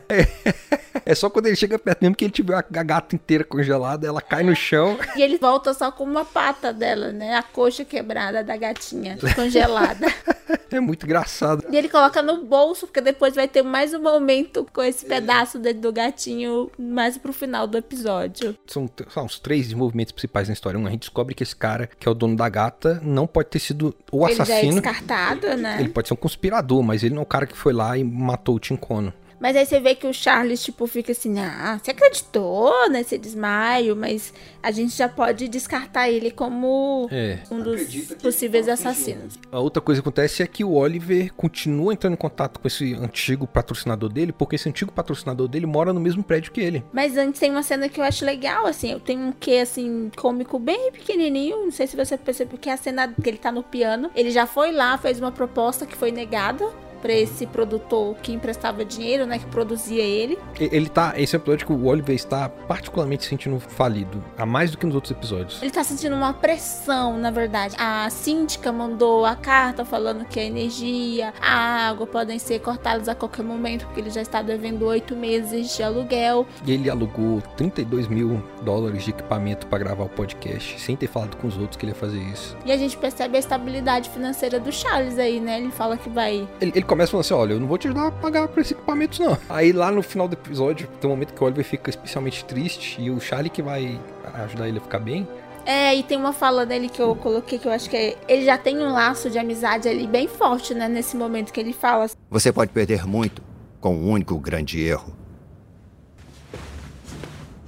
É 0.10 0.85
só 1.14 1.30
quando 1.30 1.48
ele 1.48 1.56
chega 1.56 1.78
perto 1.78 2.02
mesmo 2.02 2.16
que 2.16 2.26
ele 2.26 2.32
tiver 2.32 2.56
a 2.56 2.84
gata 2.84 3.16
inteira 3.16 3.44
congelada, 3.44 4.08
ela 4.08 4.22
cai 4.22 4.44
no 4.44 4.56
chão. 4.56 4.98
E 5.16 5.22
ele 5.22 5.38
volta 5.38 5.74
só 5.74 5.92
com 5.92 6.04
uma 6.04 6.26
pata 6.26 6.74
dela, 6.74 7.12
né? 7.12 7.36
A 7.36 7.44
coxa 7.44 7.86
quebrada 7.86 8.44
da 8.44 8.58
gatinha 8.58 9.18
congelada. 9.36 10.08
É 10.72 10.80
muito 10.80 11.06
engraçado. 11.06 11.64
E 11.72 11.76
ele 11.76 11.90
coloca 11.90 12.22
no 12.22 12.44
bolso, 12.44 12.86
porque 12.86 13.02
depois 13.02 13.34
vai 13.34 13.48
ter 13.48 13.64
mais 13.64 13.94
um 13.94 14.02
momento 14.02 14.66
com 14.74 14.82
esse 14.82 15.06
pedaço 15.06 15.58
do 15.60 15.92
gatinho 15.92 16.70
mais 16.78 17.18
pro 17.18 17.34
final 17.34 17.66
do 17.66 17.78
episódio. 17.78 18.56
São, 18.68 18.90
são 19.10 19.26
os 19.26 19.40
três 19.40 19.74
movimentos 19.74 20.12
principais 20.12 20.48
na 20.48 20.54
história. 20.54 20.80
Um, 20.80 20.86
a 20.86 20.90
gente 20.90 21.02
descobre 21.02 21.34
que 21.34 21.44
esse 21.44 21.56
cara, 21.56 21.90
que 22.00 22.08
é 22.08 22.12
o 22.12 22.14
dono 22.14 22.36
da 22.36 22.50
gata, 22.50 23.00
não 23.04 23.26
pode 23.26 23.50
ter 23.50 23.60
sido 23.60 23.96
o 24.12 24.26
assassino. 24.26 24.58
Ele 24.58 24.72
já 24.72 24.78
é 24.78 24.82
descartado, 24.82 25.58
né? 25.58 25.78
Ele 25.80 25.90
pode 25.90 26.08
ser 26.08 26.14
um 26.14 26.18
conspirador, 26.18 26.84
mas 26.84 27.04
ele 27.04 27.16
não 27.16 27.22
é 27.22 27.24
o 27.24 27.28
cara 27.28 27.48
que 27.48 27.58
foi 27.58 27.74
lá 27.74 27.98
e 27.98 28.04
matou 28.04 28.56
o 28.56 28.60
Tincono. 28.60 29.14
Mas 29.40 29.56
aí 29.56 29.66
você 29.66 29.80
vê 29.80 29.96
que 29.96 30.08
o 30.08 30.14
Charles, 30.14 30.64
tipo, 30.64 30.88
fica 30.88 31.12
assim, 31.12 31.40
ah, 31.40 31.80
você 31.82 31.92
acreditou 31.92 32.90
nesse 32.90 33.18
desmaio, 33.18 33.96
mas 33.96 34.34
a 34.64 34.72
gente 34.72 34.96
já 34.96 35.08
pode 35.08 35.48
descartar 35.48 36.10
ele 36.10 36.32
como 36.32 37.08
é. 37.12 37.40
um 37.52 37.60
dos 37.62 37.84
possíveis 38.22 38.68
assassinos. 38.68 39.38
A 39.52 39.60
outra 39.60 39.82
coisa 39.82 40.02
que 40.02 40.08
acontece 40.08 40.42
é 40.42 40.48
que 40.48 40.64
o 40.64 40.74
Oliver 40.74 41.34
continua 41.34 41.94
entrando 41.94 42.14
em 42.14 42.18
contato 42.18 42.60
com 42.60 42.68
esse 42.68 42.94
antigo 42.96 43.46
patrocinador 43.46 44.12
dele, 44.12 44.32
porque 44.32 44.56
esse 44.56 44.70
antigo 44.70 44.92
patrocinador 44.92 45.48
dele 45.48 45.66
mora 45.66 45.94
no 45.94 46.00
mesmo 46.00 46.24
prédio 46.24 46.52
que 46.52 46.62
ele. 46.62 46.84
Mas 46.92 47.18
antes 47.18 47.40
tem 47.40 47.52
uma 47.52 47.64
cena 47.64 47.90
que 47.90 48.00
eu 48.00 48.04
acho 48.04 48.26
legal, 48.26 48.66
assim, 48.66 48.92
eu 48.92 49.00
tenho 49.00 49.22
um 49.22 49.32
que 49.32 49.60
assim, 49.60 50.10
cômico 50.16 50.58
bem 50.58 50.92
pequenininho, 50.92 51.58
não 51.58 51.72
sei 51.72 51.88
se 51.88 51.96
você 51.96 52.18
percebeu, 52.18 52.58
que 52.58 52.70
é 52.70 52.74
a 52.74 52.78
cena 52.78 53.08
que 53.08 53.30
ele 53.30 53.38
tá 53.38 53.52
no 53.52 53.64
piano, 53.64 54.10
ele 54.16 54.32
já 54.32 54.48
foi 54.48 54.72
lá, 54.72 54.98
fez 54.98 55.20
uma 55.20 55.32
proposta 55.32 55.86
que 55.86 55.96
foi 55.96 56.12
negada, 56.12 56.66
para 57.06 57.14
esse 57.14 57.46
produtor 57.46 58.16
que 58.16 58.34
emprestava 58.34 58.84
dinheiro, 58.84 59.28
né, 59.28 59.38
que 59.38 59.46
produzia 59.46 60.02
ele. 60.02 60.40
Ele 60.60 60.90
tá, 60.90 61.14
esse 61.16 61.36
episódio 61.36 61.68
que 61.68 61.72
o 61.72 61.86
Oliver 61.86 62.16
está 62.16 62.50
particularmente 62.50 63.26
sentindo 63.26 63.60
falido, 63.60 64.24
a 64.36 64.44
mais 64.44 64.72
do 64.72 64.78
que 64.80 64.88
nos 64.88 64.96
outros 64.96 65.12
episódios. 65.12 65.62
Ele 65.62 65.70
tá 65.70 65.84
sentindo 65.84 66.16
uma 66.16 66.34
pressão, 66.34 67.16
na 67.20 67.30
verdade. 67.30 67.76
A 67.78 68.10
síndica 68.10 68.72
mandou 68.72 69.24
a 69.24 69.36
carta 69.36 69.86
falando 69.86 70.26
que 70.26 70.40
a 70.40 70.44
energia, 70.44 71.32
a 71.40 71.88
água 71.90 72.08
podem 72.08 72.40
ser 72.40 72.60
cortadas 72.60 73.08
a 73.08 73.14
qualquer 73.14 73.44
momento, 73.44 73.86
porque 73.86 74.00
ele 74.00 74.10
já 74.10 74.24
está 74.24 74.42
devendo 74.42 74.88
oito 74.88 75.16
meses 75.16 75.78
de 75.78 75.84
aluguel. 75.84 76.48
E 76.66 76.72
ele 76.72 76.90
alugou 76.90 77.40
32 77.56 78.08
mil 78.08 78.44
dólares 78.64 79.04
de 79.04 79.12
equipamento 79.12 79.68
para 79.68 79.78
gravar 79.78 80.06
o 80.06 80.10
podcast, 80.10 80.82
sem 80.82 80.96
ter 80.96 81.06
falado 81.06 81.38
com 81.38 81.46
os 81.46 81.56
outros 81.56 81.78
que 81.78 81.86
ele 81.86 81.92
ia 81.92 81.96
fazer 81.96 82.18
isso. 82.18 82.58
E 82.66 82.72
a 82.72 82.78
gente 82.78 82.98
percebe 82.98 83.38
a 83.38 83.40
estabilidade 83.40 84.10
financeira 84.10 84.60
do 84.60 84.72
Charles 84.72 85.20
aí, 85.20 85.40
né? 85.40 85.60
Ele 85.60 85.70
fala 85.70 85.96
que 85.98 86.10
vai. 86.10 86.48
Ele, 86.60 86.72
ele 86.74 86.84
começa 86.96 87.12
falando 87.12 87.26
assim: 87.26 87.34
olha, 87.34 87.54
eu 87.54 87.60
não 87.60 87.68
vou 87.68 87.78
te 87.78 87.88
ajudar 87.88 88.08
a 88.08 88.12
pagar 88.12 88.48
por 88.48 88.62
esses 88.62 88.72
equipamentos, 88.72 89.20
não. 89.20 89.38
Aí 89.50 89.72
lá 89.72 89.92
no 89.92 90.02
final 90.02 90.28
do 90.28 90.34
episódio, 90.34 90.88
tem 91.00 91.10
um 91.10 91.14
momento 91.14 91.34
que 91.34 91.44
o 91.44 91.46
Oliver 91.46 91.66
fica 91.66 91.90
especialmente 91.90 92.44
triste 92.46 93.02
e 93.02 93.12
o 93.12 93.20
Charlie 93.20 93.50
que 93.50 93.62
vai 93.62 94.00
ajudar 94.46 94.68
ele 94.68 94.78
a 94.78 94.82
ficar 94.82 95.00
bem. 95.00 95.28
É, 95.66 95.96
e 95.96 96.04
tem 96.04 96.18
uma 96.18 96.32
fala 96.32 96.66
dele 96.66 96.88
que 96.88 97.02
eu 97.02 97.16
coloquei 97.16 97.58
que 97.58 97.68
eu 97.68 97.72
acho 97.72 97.90
que 97.90 97.98
é, 97.98 98.18
ele 98.28 98.46
já 98.46 98.56
tem 98.58 98.78
um 98.78 98.92
laço 98.92 99.32
de 99.32 99.40
amizade 99.40 99.90
ali 99.90 100.06
bem 100.08 100.28
forte, 100.28 100.74
né? 100.74 100.88
Nesse 100.88 101.18
momento 101.18 101.52
que 101.52 101.60
ele 101.60 101.74
fala. 101.74 102.08
Você 102.30 102.52
pode 102.52 102.72
perder 102.72 103.06
muito 103.06 103.42
com 103.82 103.96
um 103.96 104.10
único 104.10 104.40
grande 104.40 104.82
erro. 104.82 105.14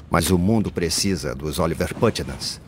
Mas 0.10 0.30
o 0.30 0.38
mundo 0.38 0.72
precisa 0.72 1.36
dos 1.36 1.60
Oliver 1.60 1.94
Putnams. 1.94 2.62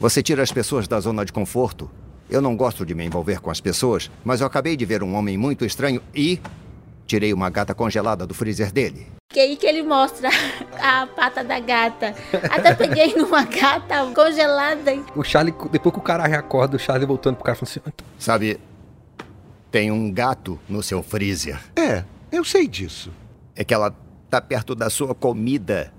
Você 0.00 0.22
tira 0.22 0.42
as 0.42 0.50
pessoas 0.50 0.88
da 0.88 0.98
zona 0.98 1.24
de 1.24 1.32
conforto 1.32 1.88
eu 2.28 2.40
não 2.40 2.56
gosto 2.56 2.84
de 2.84 2.94
me 2.94 3.04
envolver 3.04 3.40
com 3.40 3.50
as 3.50 3.60
pessoas, 3.60 4.10
mas 4.24 4.40
eu 4.40 4.46
acabei 4.46 4.76
de 4.76 4.84
ver 4.84 5.02
um 5.02 5.14
homem 5.14 5.36
muito 5.36 5.64
estranho 5.64 6.02
e 6.14 6.40
tirei 7.06 7.32
uma 7.32 7.50
gata 7.50 7.74
congelada 7.74 8.26
do 8.26 8.34
freezer 8.34 8.72
dele. 8.72 9.06
Que 9.32 9.40
aí 9.40 9.56
que 9.56 9.66
ele 9.66 9.82
mostra 9.82 10.28
a 10.80 11.06
pata 11.06 11.42
da 11.42 11.58
gata. 11.58 12.14
Até 12.50 12.74
peguei 12.74 13.14
numa 13.18 13.44
gata 13.44 14.06
congelada. 14.14 14.92
O 15.16 15.24
Charlie, 15.24 15.54
depois 15.70 15.92
que 15.92 15.98
o 15.98 16.02
cara 16.02 16.26
reacorda, 16.26 16.76
o 16.76 16.78
Charlie 16.78 17.06
voltando 17.06 17.34
pro 17.36 17.44
cara 17.44 17.56
falando 17.56 17.70
assim: 17.70 18.04
Sabe, 18.18 18.60
tem 19.70 19.90
um 19.90 20.10
gato 20.12 20.58
no 20.68 20.82
seu 20.82 21.02
freezer. 21.02 21.60
É, 21.74 22.04
eu 22.30 22.44
sei 22.44 22.68
disso. 22.68 23.10
É 23.56 23.64
que 23.64 23.74
ela 23.74 23.94
tá 24.30 24.40
perto 24.40 24.74
da 24.74 24.88
sua 24.88 25.14
comida. 25.14 25.92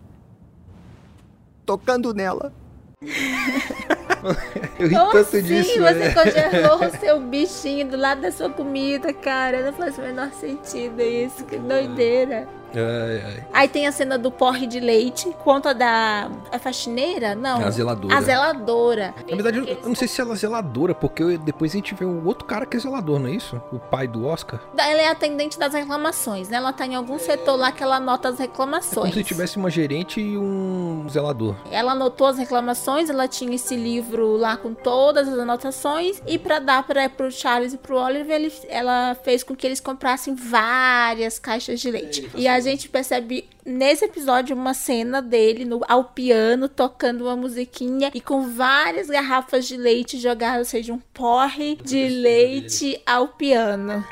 Tocando 1.66 2.14
nela. 2.14 2.54
Eu 4.80 4.88
ri 4.88 4.96
Como 4.96 5.12
tanto 5.12 5.18
assim 5.18 5.42
disso. 5.44 5.80
você 5.80 5.94
né? 5.94 6.14
congelou 6.14 6.88
o 6.88 6.92
seu 7.00 7.20
bichinho 7.20 7.88
do 7.88 7.98
lado 7.98 8.22
da 8.22 8.32
sua 8.32 8.50
comida, 8.50 9.14
cara? 9.14 9.62
Não 9.64 9.74
faz 9.74 9.98
o 9.98 10.02
menor 10.02 10.32
sentido 10.32 11.02
isso. 11.02 11.44
Que 11.46 11.58
doideira. 11.58 12.48
É, 12.76 13.44
Aí 13.54 13.68
tem 13.68 13.88
a 13.88 13.92
cena 13.92 14.18
do 14.18 14.32
porre 14.32 14.68
de 14.68 14.80
leite, 14.80 15.30
conta 15.44 15.74
da 15.74 16.30
a 16.52 16.60
faxineira? 16.60 17.36
Não. 17.36 17.64
A 17.66 17.70
zeladora. 17.72 18.16
A 18.16 18.22
zeladora. 18.22 19.14
Na 19.30 19.36
verdade, 19.36 19.58
eu, 19.60 19.66
eu 19.66 19.78
não 19.88 19.96
sei 19.96 20.08
se 20.08 20.20
ela 20.22 20.34
é 20.34 20.36
zeladora, 20.36 20.94
porque 20.94 21.24
eu- 21.24 21.38
depois 21.38 21.72
a 21.72 21.76
gente 21.76 21.94
vê 21.96 22.06
o 22.06 22.26
outro 22.26 22.46
cara 22.46 22.66
que 22.66 22.76
é 22.78 22.80
zelador, 22.80 23.20
não 23.20 23.28
é 23.28 23.32
isso? 23.32 23.62
O 23.72 23.80
pai 23.80 24.08
do 24.08 24.26
Oscar. 24.26 24.60
Ela 24.78 25.02
é 25.02 25.08
atendente 25.08 25.58
das 25.58 25.74
reclamações, 25.74 26.50
né? 26.50 26.58
Ela 26.58 26.74
tá 26.74 26.86
em 26.86 26.96
algum 26.96 27.18
setor 27.20 27.56
lá 27.58 27.72
que 27.72 27.82
ela 27.84 27.98
anota 27.98 28.30
as 28.30 28.40
É 28.40 28.48
como 28.48 28.56
reclamações. 28.76 29.14
se 29.14 29.24
tivesse 29.24 29.58
uma 29.58 29.70
gerente 29.70 30.20
e 30.22 30.38
um 30.38 31.06
zelador. 31.10 31.56
Ela 31.72 31.94
anotou 31.94 32.28
as 32.28 32.38
reclamações, 32.38 33.10
ela 33.10 33.28
tinha 33.28 33.56
esse 33.56 33.76
livro 33.76 34.36
lá 34.38 34.58
com 34.58 34.74
todas 34.74 35.28
as 35.28 35.38
anotações 35.38 36.22
e 36.28 36.38
pra 36.38 36.60
dar 36.60 36.84
para 36.86 37.10
pro 37.10 37.32
Charles 37.32 37.74
e 37.74 37.78
pro 37.78 37.98
Oliver, 37.98 38.36
ele- 38.36 38.54
ela 38.70 39.16
fez 39.24 39.44
com 39.44 39.56
que 39.56 39.66
eles 39.66 39.80
comprassem 39.80 40.36
várias 40.36 41.40
caixas 41.40 41.80
de 41.80 41.90
leite. 41.92 42.30
E 42.36 42.48
a 42.48 42.60
gente 42.66 42.90
percebe 42.90 43.48
nesse 43.66 44.06
episódio 44.06 44.56
uma 44.56 44.74
cena 44.74 45.22
dele 45.22 45.66
no, 45.66 45.82
ao 45.88 46.06
piano 46.06 46.68
tocando 46.68 47.26
uma 47.26 47.36
musiquinha 47.36 48.12
e 48.14 48.20
com 48.20 48.50
várias 48.50 49.08
garrafas 49.08 49.68
de 49.68 49.78
leite 49.78 50.20
jogadas, 50.20 50.60
ou 50.60 50.66
seja, 50.66 50.94
um 50.94 51.00
porre 51.14 51.78
de 51.84 52.10
leite 52.10 53.02
ao 53.06 53.30
piano. 53.30 54.04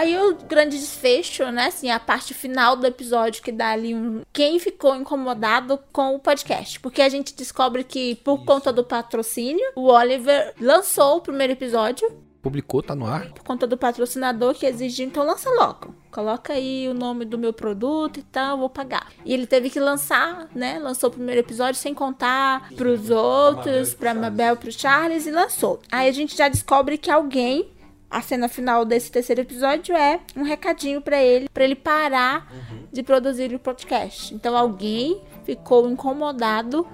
Aí 0.00 0.18
o 0.18 0.34
grande 0.34 0.78
desfecho, 0.78 1.44
né? 1.50 1.66
Assim, 1.66 1.90
a 1.90 2.00
parte 2.00 2.32
final 2.32 2.74
do 2.74 2.86
episódio 2.86 3.42
que 3.42 3.52
dá 3.52 3.72
ali 3.72 3.94
um. 3.94 4.22
Quem 4.32 4.58
ficou 4.58 4.96
incomodado 4.96 5.78
com 5.92 6.14
o 6.14 6.18
podcast. 6.18 6.80
Porque 6.80 7.02
a 7.02 7.08
gente 7.10 7.34
descobre 7.34 7.84
que, 7.84 8.14
por 8.14 8.42
conta 8.46 8.72
do 8.72 8.82
patrocínio, 8.82 9.72
o 9.76 9.88
Oliver 9.88 10.54
lançou 10.58 11.18
o 11.18 11.20
primeiro 11.20 11.52
episódio. 11.52 12.29
Publicou, 12.42 12.82
tá 12.82 12.94
no 12.94 13.06
ar. 13.06 13.30
Por 13.32 13.44
conta 13.44 13.66
do 13.66 13.76
patrocinador 13.76 14.54
que 14.54 14.64
exigiu, 14.64 15.06
então 15.06 15.24
lança 15.24 15.50
logo. 15.50 15.94
Coloca 16.10 16.54
aí 16.54 16.88
o 16.88 16.94
nome 16.94 17.24
do 17.24 17.36
meu 17.36 17.52
produto 17.52 18.18
e 18.18 18.22
tal, 18.22 18.58
vou 18.58 18.70
pagar. 18.70 19.08
E 19.24 19.32
ele 19.32 19.46
teve 19.46 19.68
que 19.68 19.78
lançar, 19.78 20.48
né? 20.54 20.78
Lançou 20.78 21.10
o 21.10 21.12
primeiro 21.12 21.40
episódio 21.40 21.78
sem 21.78 21.92
contar 21.94 22.70
pros 22.70 23.10
outros, 23.10 23.92
pra 23.94 24.14
Mabel, 24.14 24.56
pro 24.56 24.72
Charles 24.72 25.26
e 25.26 25.30
lançou. 25.30 25.80
Aí 25.92 26.08
a 26.08 26.12
gente 26.12 26.36
já 26.36 26.48
descobre 26.48 26.96
que 26.96 27.10
alguém 27.10 27.70
a 28.10 28.20
cena 28.20 28.48
final 28.48 28.84
desse 28.84 29.12
terceiro 29.12 29.42
episódio 29.42 29.94
é 29.94 30.18
um 30.34 30.42
recadinho 30.42 31.00
pra 31.00 31.22
ele, 31.22 31.48
pra 31.48 31.62
ele 31.62 31.76
parar 31.76 32.50
de 32.92 33.02
produzir 33.02 33.54
o 33.54 33.58
podcast. 33.58 34.34
Então 34.34 34.56
alguém 34.56 35.20
ficou 35.44 35.88
incomodado 35.88 36.84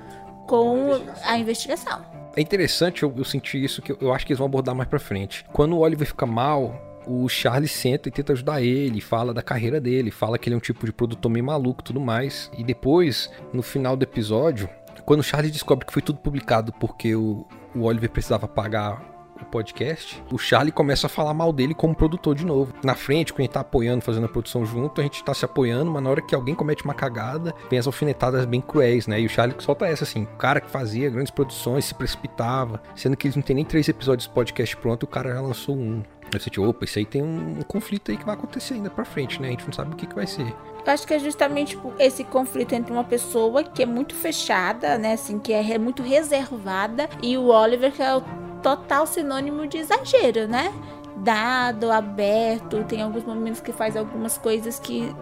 com 0.46 0.90
a 1.24 1.38
investigação. 1.38 2.15
É 2.36 2.40
interessante, 2.42 3.02
eu, 3.02 3.14
eu 3.16 3.24
senti 3.24 3.62
isso 3.64 3.80
que 3.80 3.90
eu, 3.92 3.98
eu 3.98 4.12
acho 4.12 4.26
que 4.26 4.32
eles 4.32 4.38
vão 4.38 4.46
abordar 4.46 4.74
mais 4.74 4.88
pra 4.88 4.98
frente. 4.98 5.44
Quando 5.52 5.74
o 5.74 5.78
Oliver 5.78 6.06
fica 6.06 6.26
mal, 6.26 7.00
o 7.06 7.26
Charlie 7.30 7.66
senta 7.66 8.10
e 8.10 8.12
tenta 8.12 8.34
ajudar 8.34 8.60
ele, 8.60 9.00
fala 9.00 9.32
da 9.32 9.42
carreira 9.42 9.80
dele, 9.80 10.10
fala 10.10 10.38
que 10.38 10.48
ele 10.48 10.54
é 10.54 10.58
um 10.58 10.60
tipo 10.60 10.84
de 10.84 10.92
produtor 10.92 11.30
meio 11.30 11.46
maluco 11.46 11.82
tudo 11.82 11.98
mais. 11.98 12.50
E 12.58 12.62
depois, 12.62 13.30
no 13.54 13.62
final 13.62 13.96
do 13.96 14.02
episódio, 14.02 14.68
quando 15.06 15.20
o 15.20 15.22
Charlie 15.22 15.50
descobre 15.50 15.86
que 15.86 15.92
foi 15.92 16.02
tudo 16.02 16.18
publicado 16.18 16.74
porque 16.74 17.16
o, 17.16 17.46
o 17.74 17.84
Oliver 17.84 18.10
precisava 18.10 18.46
pagar 18.46 19.15
o 19.42 19.44
podcast, 19.44 20.22
o 20.32 20.38
Charlie 20.38 20.72
começa 20.72 21.06
a 21.06 21.10
falar 21.10 21.34
mal 21.34 21.52
dele 21.52 21.74
como 21.74 21.94
produtor 21.94 22.34
de 22.34 22.44
novo. 22.44 22.72
Na 22.82 22.94
frente, 22.94 23.32
quando 23.32 23.40
a 23.40 23.42
gente 23.44 23.52
tá 23.52 23.60
apoiando, 23.60 24.04
fazendo 24.04 24.26
a 24.26 24.28
produção 24.28 24.64
junto, 24.64 25.00
a 25.00 25.04
gente 25.04 25.22
tá 25.22 25.34
se 25.34 25.44
apoiando, 25.44 25.90
mas 25.90 26.02
na 26.02 26.10
hora 26.10 26.22
que 26.22 26.34
alguém 26.34 26.54
comete 26.54 26.84
uma 26.84 26.94
cagada, 26.94 27.54
vem 27.70 27.78
as 27.78 27.86
alfinetadas 27.86 28.44
bem 28.44 28.60
cruéis, 28.60 29.06
né? 29.06 29.20
E 29.20 29.26
o 29.26 29.28
Charlie 29.28 29.56
solta 29.60 29.86
essa 29.86 30.04
assim, 30.04 30.24
o 30.24 30.36
cara 30.36 30.60
que 30.60 30.70
fazia 30.70 31.10
grandes 31.10 31.30
produções 31.30 31.84
se 31.84 31.94
precipitava, 31.94 32.82
sendo 32.94 33.16
que 33.16 33.26
eles 33.26 33.36
não 33.36 33.42
tem 33.42 33.56
nem 33.56 33.64
três 33.64 33.88
episódios 33.88 34.28
de 34.28 34.34
podcast 34.34 34.76
pronto, 34.76 35.04
o 35.04 35.06
cara 35.06 35.32
já 35.32 35.40
lançou 35.40 35.76
um. 35.76 36.02
Eu 36.32 36.40
senti, 36.40 36.60
opa, 36.60 36.84
isso 36.84 36.98
aí 36.98 37.06
tem 37.06 37.22
um, 37.22 37.60
um 37.60 37.62
conflito 37.62 38.10
aí 38.10 38.16
que 38.16 38.24
vai 38.24 38.34
acontecer 38.34 38.74
ainda 38.74 38.90
pra 38.90 39.04
frente, 39.04 39.40
né? 39.40 39.48
A 39.48 39.50
gente 39.52 39.64
não 39.64 39.72
sabe 39.72 39.92
o 39.92 39.96
que, 39.96 40.06
que 40.06 40.14
vai 40.14 40.26
ser. 40.26 40.52
Eu 40.84 40.92
acho 40.92 41.06
que 41.06 41.14
é 41.14 41.18
justamente 41.18 41.70
tipo, 41.70 41.92
esse 41.98 42.24
conflito 42.24 42.74
entre 42.74 42.92
uma 42.92 43.04
pessoa 43.04 43.62
que 43.62 43.82
é 43.82 43.86
muito 43.86 44.14
fechada, 44.14 44.98
né? 44.98 45.12
Assim, 45.12 45.38
que 45.38 45.52
é 45.52 45.78
muito 45.78 46.02
reservada, 46.02 47.08
e 47.22 47.36
o 47.38 47.46
Oliver, 47.46 47.92
que 47.92 48.02
é 48.02 48.16
o 48.16 48.22
total 48.66 49.06
sinônimo 49.06 49.66
de 49.68 49.78
exagero, 49.78 50.48
né? 50.48 50.72
Dado, 51.18 51.92
aberto, 51.92 52.82
tem 52.82 53.00
alguns 53.00 53.22
momentos 53.24 53.60
que 53.60 53.70
faz 53.72 53.96
algumas 53.96 54.36
coisas 54.36 54.80
que 54.80 55.14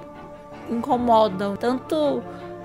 incomodam 0.70 1.54
tanto 1.56 2.22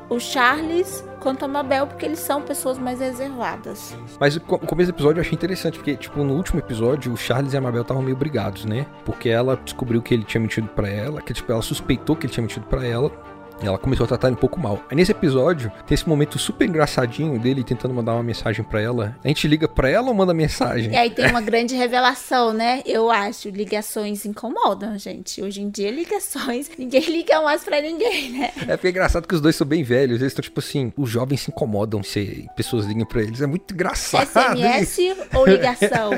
o 0.10 0.20
Charles 0.20 1.04
quanto 1.20 1.44
a 1.44 1.48
Mabel, 1.48 1.86
porque 1.86 2.06
eles 2.06 2.20
são 2.20 2.42
pessoas 2.42 2.78
mais 2.80 3.00
reservadas. 3.02 3.96
Mas 4.20 4.38
o 4.38 4.42
co- 4.42 4.56
o 4.56 4.60
começo 4.66 4.90
do 4.92 4.96
episódio 4.96 5.20
eu 5.20 5.22
achei 5.22 5.34
interessante, 5.36 5.78
porque, 5.78 5.96
tipo, 5.98 6.24
no 6.24 6.34
último 6.34 6.60
episódio, 6.60 7.12
o 7.12 7.18
Charles 7.18 7.54
e 7.54 7.58
a 7.58 7.62
Mabel 7.62 7.82
estavam 7.82 8.02
meio 8.02 8.16
brigados, 8.16 8.64
né? 8.64 8.86
Porque 9.06 9.28
ela 9.30 9.58
descobriu 9.58 10.02
que 10.02 10.14
ele 10.14 10.24
tinha 10.24 10.40
mentido 10.42 10.68
pra 10.70 10.88
ela, 10.90 11.22
que, 11.22 11.34
tipo, 11.34 11.52
ela 11.52 11.62
suspeitou 11.62 12.16
que 12.16 12.26
ele 12.26 12.34
tinha 12.34 12.42
mentido 12.42 12.66
pra 12.68 12.86
ela. 12.88 13.12
Ela 13.62 13.78
começou 13.78 14.04
a 14.06 14.08
tratar 14.08 14.28
ele 14.28 14.36
um 14.36 14.40
pouco 14.40 14.60
mal. 14.60 14.84
Aí 14.90 14.96
nesse 14.96 15.12
episódio, 15.12 15.72
tem 15.86 15.96
esse 15.96 16.08
momento 16.08 16.38
super 16.40 16.68
engraçadinho 16.68 17.38
dele 17.40 17.64
tentando 17.64 17.94
mandar 17.94 18.14
uma 18.14 18.24
mensagem 18.24 18.64
pra 18.64 18.82
ela. 18.82 19.16
A 19.24 19.28
gente 19.28 19.48
liga 19.48 19.68
pra 19.68 19.90
ela 19.90 20.08
ou 20.08 20.14
manda 20.14 20.34
mensagem? 20.34 20.92
E 20.92 20.96
aí 20.96 21.10
tem 21.10 21.28
uma 21.28 21.42
grande 21.42 21.76
revelação, 21.76 22.54
né? 22.54 22.82
Eu 22.86 23.10
acho, 23.10 23.50
ligações 23.50 24.26
incomodam, 24.26 24.98
gente. 24.98 25.42
Hoje 25.42 25.62
em 25.62 25.70
dia, 25.70 25.92
ligações, 25.92 26.70
ninguém 26.78 27.02
liga 27.06 27.42
mais 27.42 27.64
pra 27.64 27.82
ninguém, 27.82 28.32
né? 28.32 28.52
É 28.68 28.78
porque 28.78 28.88
é 28.88 28.92
engraçado 28.92 29.28
que 29.28 29.36
os 29.36 29.42
dois 29.42 29.56
são 29.56 29.68
bem 29.68 29.84
velhos. 29.84 30.22
Eles 30.22 30.32
estão, 30.32 30.44
tipo 30.44 30.60
assim, 30.60 30.92
os 30.98 31.10
jovens 31.10 31.42
se 31.42 31.52
incomodam 31.52 32.02
se 32.04 32.48
pessoas 32.56 32.86
ligam 32.86 33.06
pra 33.06 33.22
eles. 33.22 33.42
É 33.42 33.48
muito 33.48 33.74
engraçado. 33.74 34.28
SMS 34.28 34.98
ou 35.34 35.46
ligação? 35.46 36.12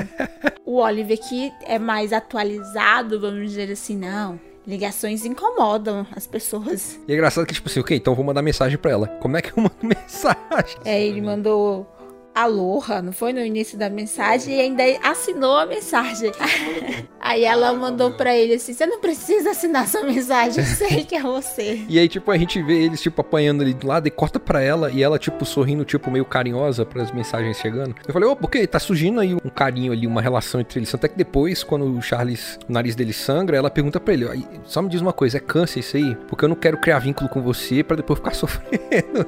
O 0.64 0.76
Oliver 0.78 1.18
aqui 1.18 1.52
é 1.66 1.78
mais 1.78 2.12
atualizado, 2.12 3.20
vamos 3.20 3.50
dizer 3.50 3.70
assim, 3.70 3.96
não. 3.96 4.51
Ligações 4.66 5.24
incomodam 5.24 6.06
as 6.14 6.26
pessoas. 6.26 6.98
E 7.08 7.12
é 7.12 7.14
engraçado 7.14 7.46
que, 7.46 7.54
tipo 7.54 7.68
assim, 7.68 7.80
ok, 7.80 7.96
então 7.96 8.12
eu 8.12 8.16
vou 8.16 8.24
mandar 8.24 8.42
mensagem 8.42 8.78
pra 8.78 8.90
ela. 8.92 9.08
Como 9.20 9.36
é 9.36 9.42
que 9.42 9.50
eu 9.50 9.56
mando 9.62 9.74
mensagem? 9.82 10.78
É, 10.84 11.04
ele 11.04 11.20
mandou 11.20 11.86
aloha, 12.34 13.02
não 13.02 13.12
foi 13.12 13.32
no 13.32 13.40
início 13.40 13.76
da 13.78 13.88
mensagem 13.90 14.54
e 14.56 14.60
ainda 14.60 14.82
assinou 15.02 15.56
a 15.56 15.66
mensagem. 15.66 16.32
Aí 17.20 17.44
ela 17.44 17.72
mandou 17.72 18.10
pra 18.12 18.34
ele 18.36 18.54
assim: 18.54 18.72
"Você 18.72 18.84
não 18.84 19.00
precisa 19.00 19.50
assinar 19.50 19.86
sua 19.86 20.02
mensagem, 20.02 20.62
eu 20.62 20.66
sei 20.76 21.04
que 21.04 21.14
é 21.14 21.22
você". 21.22 21.84
E 21.88 21.98
aí, 21.98 22.08
tipo, 22.08 22.30
a 22.30 22.36
gente 22.36 22.60
vê 22.62 22.82
eles, 22.82 23.00
tipo, 23.00 23.20
apanhando 23.20 23.62
ali 23.62 23.72
do 23.72 23.86
lado 23.86 24.08
e 24.08 24.10
corta 24.10 24.40
pra 24.40 24.60
ela 24.60 24.90
e 24.90 25.02
ela, 25.02 25.18
tipo, 25.18 25.44
sorrindo, 25.44 25.84
tipo, 25.84 26.10
meio 26.10 26.24
carinhosa 26.24 26.84
pras 26.84 27.12
mensagens 27.12 27.56
chegando. 27.58 27.94
Eu 28.06 28.12
falei, 28.12 28.28
ô, 28.28 28.34
por 28.34 28.50
quê? 28.50 28.66
Tá 28.66 28.78
surgindo 28.80 29.20
aí 29.20 29.34
um 29.34 29.38
carinho 29.48 29.92
ali, 29.92 30.06
uma 30.06 30.20
relação 30.20 30.60
entre 30.60 30.80
eles. 30.80 30.92
Até 30.94 31.06
que 31.08 31.16
depois, 31.16 31.62
quando 31.62 31.84
o 31.96 32.02
Charles, 32.02 32.58
o 32.68 32.72
nariz 32.72 32.94
dele 32.96 33.12
sangra, 33.12 33.56
ela 33.56 33.70
pergunta 33.70 34.00
pra 34.00 34.14
ele, 34.14 34.28
"Ai, 34.28 34.44
só 34.64 34.82
me 34.82 34.88
diz 34.88 35.00
uma 35.00 35.12
coisa, 35.12 35.36
é 35.36 35.40
câncer 35.40 35.80
isso 35.80 35.96
aí? 35.96 36.16
Porque 36.28 36.44
eu 36.44 36.48
não 36.48 36.56
quero 36.56 36.76
criar 36.76 36.98
vínculo 36.98 37.28
com 37.28 37.40
você 37.40 37.84
pra 37.84 37.96
depois 37.96 38.18
ficar 38.18 38.34
sofrendo. 38.34 39.26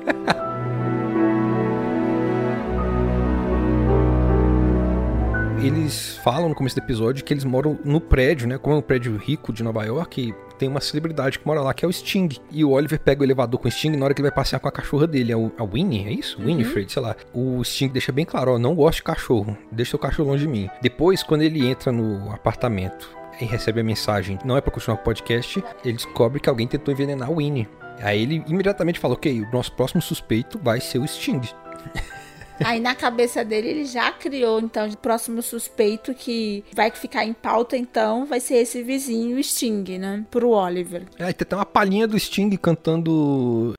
Eles 5.64 6.18
falam 6.18 6.50
no 6.50 6.54
começo 6.54 6.76
do 6.76 6.82
episódio 6.84 7.24
que 7.24 7.32
eles 7.32 7.42
moram 7.42 7.78
no 7.82 7.98
prédio, 7.98 8.46
né? 8.46 8.58
Como 8.58 8.76
é 8.76 8.78
um 8.78 8.82
prédio 8.82 9.16
rico 9.16 9.50
de 9.50 9.62
Nova 9.62 9.82
York, 9.82 10.34
tem 10.58 10.68
uma 10.68 10.78
celebridade 10.78 11.38
que 11.38 11.46
mora 11.46 11.62
lá, 11.62 11.72
que 11.72 11.86
é 11.86 11.88
o 11.88 11.90
Sting. 11.90 12.28
E 12.50 12.62
o 12.62 12.72
Oliver 12.72 13.00
pega 13.00 13.22
o 13.22 13.24
elevador 13.24 13.58
com 13.58 13.66
o 13.66 13.70
Sting 13.70 13.96
na 13.96 14.04
hora 14.04 14.12
que 14.12 14.20
ele 14.20 14.28
vai 14.28 14.36
passear 14.36 14.58
com 14.58 14.68
a 14.68 14.70
cachorra 14.70 15.06
dele. 15.06 15.32
É 15.32 15.36
o, 15.36 15.50
a 15.56 15.64
Winnie, 15.64 16.06
é 16.06 16.12
isso? 16.12 16.38
Winifred, 16.38 16.92
sei 16.92 17.00
lá. 17.00 17.16
O 17.32 17.64
Sting 17.64 17.88
deixa 17.88 18.12
bem 18.12 18.26
claro, 18.26 18.52
ó, 18.52 18.58
não 18.58 18.74
gosto 18.74 18.96
de 18.96 19.04
cachorro. 19.04 19.56
Deixa 19.72 19.96
o 19.96 19.98
cachorro 19.98 20.32
longe 20.32 20.46
de 20.46 20.52
mim. 20.52 20.68
Depois, 20.82 21.22
quando 21.22 21.40
ele 21.40 21.66
entra 21.66 21.90
no 21.90 22.30
apartamento 22.30 23.08
e 23.40 23.46
recebe 23.46 23.80
a 23.80 23.84
mensagem, 23.84 24.38
não 24.44 24.58
é 24.58 24.60
pra 24.60 24.70
continuar 24.70 24.98
o 24.98 25.02
podcast, 25.02 25.64
ele 25.82 25.94
descobre 25.94 26.40
que 26.40 26.48
alguém 26.50 26.68
tentou 26.68 26.92
envenenar 26.92 27.30
o 27.30 27.36
Winnie. 27.36 27.66
Aí 28.02 28.22
ele 28.22 28.44
imediatamente 28.46 29.00
fala, 29.00 29.14
ok, 29.14 29.40
o 29.40 29.50
nosso 29.50 29.72
próximo 29.72 30.02
suspeito 30.02 30.60
vai 30.62 30.78
ser 30.78 30.98
o 30.98 31.08
Sting. 31.08 31.40
Aí 32.62 32.80
na 32.80 32.94
cabeça 32.94 33.44
dele 33.44 33.68
ele 33.68 33.84
já 33.84 34.12
criou 34.12 34.60
então 34.60 34.88
o 34.88 34.96
próximo 34.96 35.42
suspeito 35.42 36.14
que 36.14 36.64
vai 36.72 36.90
ficar 36.90 37.24
em 37.24 37.32
pauta 37.32 37.76
então 37.76 38.24
vai 38.26 38.40
ser 38.40 38.56
esse 38.56 38.82
vizinho 38.82 39.42
Sting, 39.42 39.98
né? 39.98 40.24
Pro 40.30 40.50
Oliver. 40.50 41.02
Aí 41.18 41.32
tem 41.32 41.44
até 41.44 41.56
uma 41.56 41.66
palhinha 41.66 42.06
do 42.06 42.18
Sting 42.18 42.56
cantando 42.56 43.74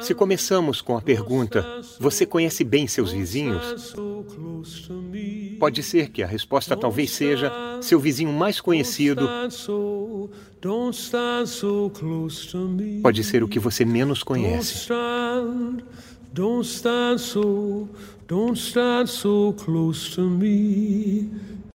Se 0.00 0.14
começamos 0.14 0.80
com 0.80 0.96
a 0.96 1.02
pergunta: 1.02 1.64
Você 1.98 2.24
conhece 2.24 2.64
bem 2.64 2.86
seus 2.86 3.12
vizinhos? 3.12 3.94
Pode 5.58 5.82
ser 5.82 6.10
que 6.10 6.22
a 6.22 6.26
resposta 6.26 6.76
talvez 6.76 7.10
seja: 7.10 7.52
Seu 7.80 8.00
vizinho 8.00 8.32
mais 8.32 8.60
conhecido 8.60 9.28
pode 13.02 13.24
ser 13.24 13.42
o 13.42 13.48
que 13.48 13.58
você 13.58 13.84
menos 13.84 14.22
conhece. 14.22 14.88
Don't 16.32 16.64
stand 16.64 17.20
so, 17.20 17.86
don't 18.26 18.56
stand 18.58 19.06
so 19.06 19.52
close 19.52 20.14
to 20.14 20.22
me. 20.22 21.30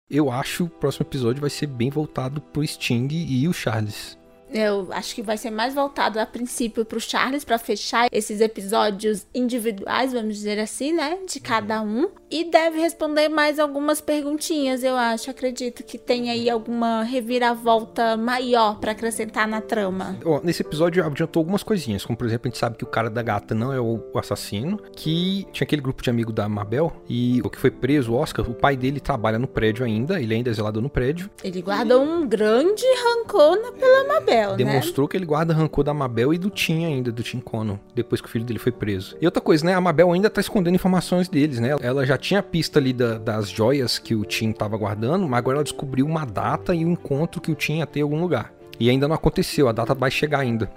Eu 0.09 0.31
acho 0.31 0.57
que 0.57 0.63
o 0.63 0.79
próximo 0.79 1.07
episódio 1.07 1.43
vai 1.43 1.51
ser 1.51 1.67
bem 1.67 1.91
voltado 1.91 2.41
pro 2.41 2.67
Sting 2.67 3.09
e 3.11 3.47
o 3.47 3.53
Charles. 3.53 4.17
Eu 4.53 4.89
acho 4.93 5.15
que 5.15 5.23
vai 5.23 5.37
ser 5.37 5.51
mais 5.51 5.75
voltado 5.75 6.19
a 6.21 6.27
princípio 6.27 6.85
pro 6.85 7.01
Charles 7.01 7.45
para 7.45 7.59
fechar 7.59 8.09
esses 8.13 8.41
episódios 8.41 9.27
individuais, 9.35 10.13
vamos 10.13 10.37
dizer 10.37 10.59
assim, 10.59 10.93
né, 10.93 11.19
de 11.29 11.41
cada 11.41 11.83
um, 11.83 12.09
e 12.31 12.45
deve 12.45 12.79
responder 12.81 13.29
mais 13.29 13.59
algumas 13.59 14.01
perguntinhas, 14.01 14.83
eu 14.85 14.97
acho, 14.97 15.31
acredito 15.31 15.83
que 15.85 15.99
tem 15.99 16.31
aí 16.31 16.49
alguma 16.49 17.03
reviravolta 17.47 18.17
maior 18.17 18.79
para 18.79 18.93
acrescentar 18.93 19.47
na 19.47 19.61
trama. 19.61 20.17
Nesse 20.43 20.63
episódio 20.63 21.05
adiantou 21.05 21.41
algumas 21.41 21.63
coisinhas, 21.63 22.05
como 22.05 22.17
por 22.17 22.27
exemplo, 22.27 22.49
a 22.49 22.51
gente 22.51 22.59
sabe 22.59 22.77
que 22.77 22.85
o 22.85 22.89
cara 22.89 23.09
da 23.11 23.23
gata 23.23 23.55
não 23.55 23.73
é 23.73 23.81
o 23.81 24.01
assassino, 24.17 24.79
que 24.95 25.47
tinha 25.53 25.65
aquele 25.65 25.83
grupo 25.83 26.03
de 26.03 26.11
amigo 26.11 26.33
da 26.33 26.49
Mabel 26.49 26.93
e 27.09 27.41
o 27.45 27.51
que 27.51 27.59
foi 27.59 27.71
preso, 27.71 28.13
o 28.13 28.17
Oscar, 28.17 28.49
o 28.49 28.55
pai 28.55 28.77
dele 28.77 29.01
trabalha 29.01 29.39
no 29.39 29.47
prédio 29.47 29.85
ainda, 29.85 30.21
ele 30.21 30.35
ainda 30.35 30.51
é 30.51 30.53
zelador 30.53 30.83
no 30.83 30.91
prédio. 30.91 31.31
Ele 31.45 31.63
guarda 31.63 31.99
um 31.99 32.27
grande 32.27 32.85
rancor 33.05 33.57
na- 33.63 33.73
pela 33.73 34.05
Mabel, 34.09 34.36
né? 34.57 34.57
Demonstrou 34.57 35.07
que 35.09 35.17
ele 35.17 35.25
guarda 35.27 35.55
rancor 35.55 35.85
da 35.85 35.95
Mabel 35.95 36.33
e 36.35 36.39
do 36.39 36.51
Tim 36.51 36.85
ainda, 36.85 37.11
do 37.13 37.23
Tim 37.23 37.41
Cono, 37.41 37.79
depois 37.95 38.21
que 38.21 38.27
o 38.27 38.31
filho 38.31 38.45
dele 38.45 38.59
foi 38.59 38.73
preso. 38.73 39.17
E 39.21 39.25
outra 39.27 39.41
coisa, 39.41 39.65
né? 39.65 39.75
A 39.75 39.81
Mabel 39.81 40.13
ainda 40.13 40.29
tá 40.31 40.41
escondendo 40.41 40.75
informações 40.75 41.29
deles, 41.29 41.59
né? 41.61 41.71
Ela 41.81 42.05
já 42.05 42.17
tinha 42.19 42.41
a 42.41 42.43
pista 42.43 42.79
ali 42.79 42.93
da- 42.93 43.19
das 43.19 43.49
joias 43.49 43.99
que 43.99 44.15
o 44.15 44.25
Tim 44.25 44.53
tava 44.53 44.77
guardando, 44.77 45.27
mas 45.29 45.39
agora 45.39 45.59
ela 45.59 45.65
descobriu 45.65 46.07
uma 46.07 46.25
data 46.25 46.75
e 46.75 46.85
um 46.85 46.93
encontro 46.93 47.41
que 47.41 47.51
o 47.51 47.55
Tim 47.55 47.79
ia 47.79 47.87
ter 47.87 48.01
em 48.01 48.03
algum 48.03 48.21
lugar. 48.21 48.53
E 48.79 48.91
ainda 48.91 49.09
não 49.09 49.15
aconteceu, 49.15 49.69
a 49.69 49.73
data 49.73 49.95
vai 49.95 50.11
chegar 50.11 50.41
ainda. 50.41 50.71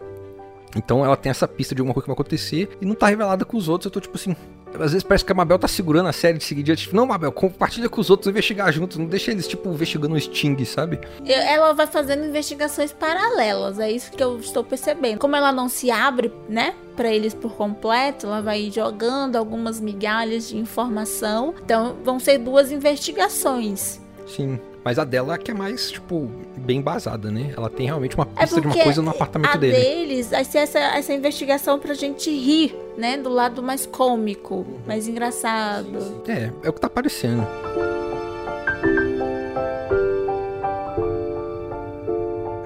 Então 0.76 1.04
ela 1.04 1.18
tem 1.18 1.30
essa 1.30 1.48
pista 1.48 1.74
de 1.74 1.82
alguma 1.82 1.94
coisa 1.94 2.06
que 2.06 2.10
vai 2.10 2.14
acontecer 2.14 2.70
e 2.80 2.86
não 2.86 2.96
tá 2.96 3.08
revelada 3.08 3.44
com 3.46 3.58
os 3.58 3.68
outros. 3.68 3.86
Eu 3.86 3.92
tô 3.92 4.00
tipo 4.00 4.16
assim. 4.16 4.36
Às 4.72 4.92
vezes 4.92 5.04
parece 5.04 5.26
que 5.26 5.32
a 5.32 5.36
Mabel 5.36 5.58
tá 5.58 5.68
segurando 5.68 6.08
a 6.10 6.14
série 6.14 6.38
de 6.38 6.44
seguida. 6.44 6.76
Tipo, 6.76 6.96
não, 6.96 7.08
Mabel, 7.08 7.32
compartilha 7.32 7.90
com 7.90 8.00
os 8.00 8.12
outros, 8.12 8.28
investigar 8.28 8.72
juntos. 8.72 8.98
Não 8.98 9.08
deixa 9.08 9.32
eles, 9.32 9.48
tipo, 9.48 9.68
investigando 9.68 10.14
o 10.14 10.20
Sting, 10.20 10.64
sabe? 10.64 11.00
Ela 11.26 11.74
vai 11.74 11.88
fazendo 11.88 12.24
investigações 12.24 12.94
paralelas, 12.94 13.80
é 13.80 13.92
isso 13.92 14.12
que 14.12 14.24
eu 14.24 14.38
estou 14.38 14.64
percebendo. 14.64 15.18
Como 15.18 15.36
ela 15.36 15.52
não 15.52 15.68
se 15.68 15.90
abre, 15.90 16.32
né, 16.48 16.76
para 16.96 17.12
eles 17.12 17.34
por 17.34 17.56
completo, 17.56 18.28
ela 18.28 18.44
vai 18.44 18.70
jogando 18.70 19.38
algumas 19.38 19.80
migalhas 19.80 20.50
de 20.50 20.58
informação. 20.58 21.56
Então, 21.64 21.98
vão 22.04 22.20
ser 22.20 22.38
duas 22.38 22.72
investigações. 22.72 24.00
Sim. 24.28 24.60
Mas 24.84 24.98
a 24.98 25.04
dela 25.04 25.36
é 25.36 25.38
que 25.38 25.52
é 25.52 25.54
mais, 25.54 25.92
tipo, 25.92 26.30
bem 26.58 26.82
basada, 26.82 27.30
né? 27.30 27.54
Ela 27.56 27.70
tem 27.70 27.86
realmente 27.86 28.16
uma 28.16 28.28
É 28.36 28.42
pista 28.42 28.62
de 28.62 28.68
uma 28.68 28.78
coisa 28.78 29.02
no 29.02 29.10
apartamento 29.12 29.54
a 29.54 29.58
dele. 29.58 29.74
deles 29.74 30.30
vai 30.30 30.44
ser 30.46 30.60
essa, 30.60 30.80
essa 30.80 31.14
investigação 31.14 31.78
pra 31.80 31.94
gente 31.94 32.30
rir, 32.30 32.76
né, 32.98 33.18
do 33.18 33.30
lado 33.30 33.62
mais 33.62 33.86
cômico, 33.86 34.66
mais 34.88 35.08
engraçado. 35.08 36.22
É, 36.28 36.52
é 36.64 36.70
o 36.70 36.74
que 36.74 36.80
tá 36.80 36.88
aparecendo. 36.88 37.46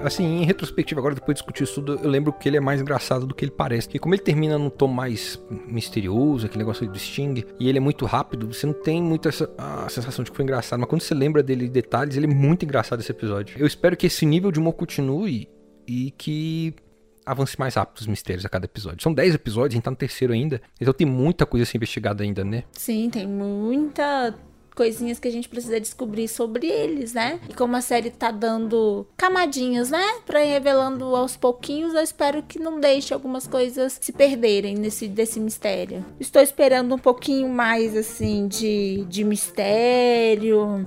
Assim, 0.04 0.24
em 0.24 0.44
retrospectiva, 0.44 1.00
agora 1.00 1.14
depois 1.14 1.34
de 1.34 1.40
discutir 1.40 1.64
isso 1.64 1.74
tudo, 1.74 1.98
eu 2.02 2.10
lembro 2.10 2.32
que 2.32 2.48
ele 2.48 2.56
é 2.56 2.60
mais 2.60 2.80
engraçado 2.80 3.26
do 3.26 3.34
que 3.34 3.44
ele 3.44 3.52
parece. 3.52 3.88
Porque 3.88 3.98
como 3.98 4.14
ele 4.14 4.22
termina 4.22 4.58
num 4.58 4.70
tom 4.70 4.88
mais 4.88 5.40
misterioso, 5.66 6.46
aquele 6.46 6.58
negócio 6.58 6.86
do 6.86 6.98
Sting, 6.98 7.44
e 7.58 7.68
ele 7.68 7.78
é 7.78 7.80
muito 7.80 8.04
rápido, 8.04 8.46
você 8.52 8.66
não 8.66 8.74
tem 8.74 9.02
muito 9.02 9.28
essa 9.28 9.50
a 9.56 9.88
sensação 9.88 10.24
de 10.24 10.30
que 10.30 10.36
foi 10.36 10.42
engraçado. 10.42 10.78
Mas 10.78 10.88
quando 10.88 11.00
você 11.00 11.14
lembra 11.14 11.42
dele 11.42 11.66
em 11.66 11.70
detalhes, 11.70 12.16
ele 12.16 12.26
é 12.26 12.34
muito 12.34 12.64
engraçado 12.64 13.00
esse 13.00 13.10
episódio. 13.10 13.58
Eu 13.58 13.66
espero 13.66 13.96
que 13.96 14.06
esse 14.06 14.26
nível 14.26 14.52
de 14.52 14.58
humor 14.58 14.74
continue 14.74 15.48
e 15.86 16.10
que 16.12 16.74
avance 17.24 17.58
mais 17.58 17.74
rápido 17.74 18.00
os 18.00 18.06
mistérios 18.06 18.44
a 18.44 18.48
cada 18.48 18.66
episódio. 18.66 19.02
São 19.02 19.12
10 19.12 19.34
episódios, 19.34 19.72
a 19.72 19.76
gente 19.76 19.84
tá 19.84 19.90
no 19.90 19.96
terceiro 19.96 20.32
ainda, 20.32 20.60
então 20.80 20.92
tem 20.92 21.06
muita 21.06 21.46
coisa 21.46 21.62
a 21.62 21.66
ser 21.66 21.78
investigada 21.78 22.22
ainda, 22.22 22.44
né? 22.44 22.64
Sim, 22.72 23.08
tem 23.08 23.26
muita 23.26 24.34
coisinhas 24.74 25.18
que 25.18 25.28
a 25.28 25.30
gente 25.30 25.48
precisa 25.48 25.80
descobrir 25.80 26.28
sobre 26.28 26.66
eles, 26.66 27.12
né? 27.12 27.40
E 27.48 27.54
como 27.54 27.76
a 27.76 27.80
série 27.80 28.10
tá 28.10 28.30
dando 28.30 29.06
camadinhas, 29.16 29.90
né? 29.90 30.04
Pra 30.26 30.44
ir 30.44 30.48
revelando 30.48 31.16
aos 31.16 31.36
pouquinhos, 31.36 31.94
eu 31.94 32.02
espero 32.02 32.42
que 32.42 32.58
não 32.58 32.80
deixe 32.80 33.14
algumas 33.14 33.46
coisas 33.46 33.98
se 34.00 34.12
perderem 34.12 34.74
nesse 34.74 35.08
desse 35.08 35.38
mistério. 35.40 36.04
Estou 36.18 36.42
esperando 36.42 36.94
um 36.94 36.98
pouquinho 36.98 37.48
mais, 37.48 37.96
assim, 37.96 38.48
de, 38.48 39.04
de 39.08 39.24
mistério, 39.24 40.86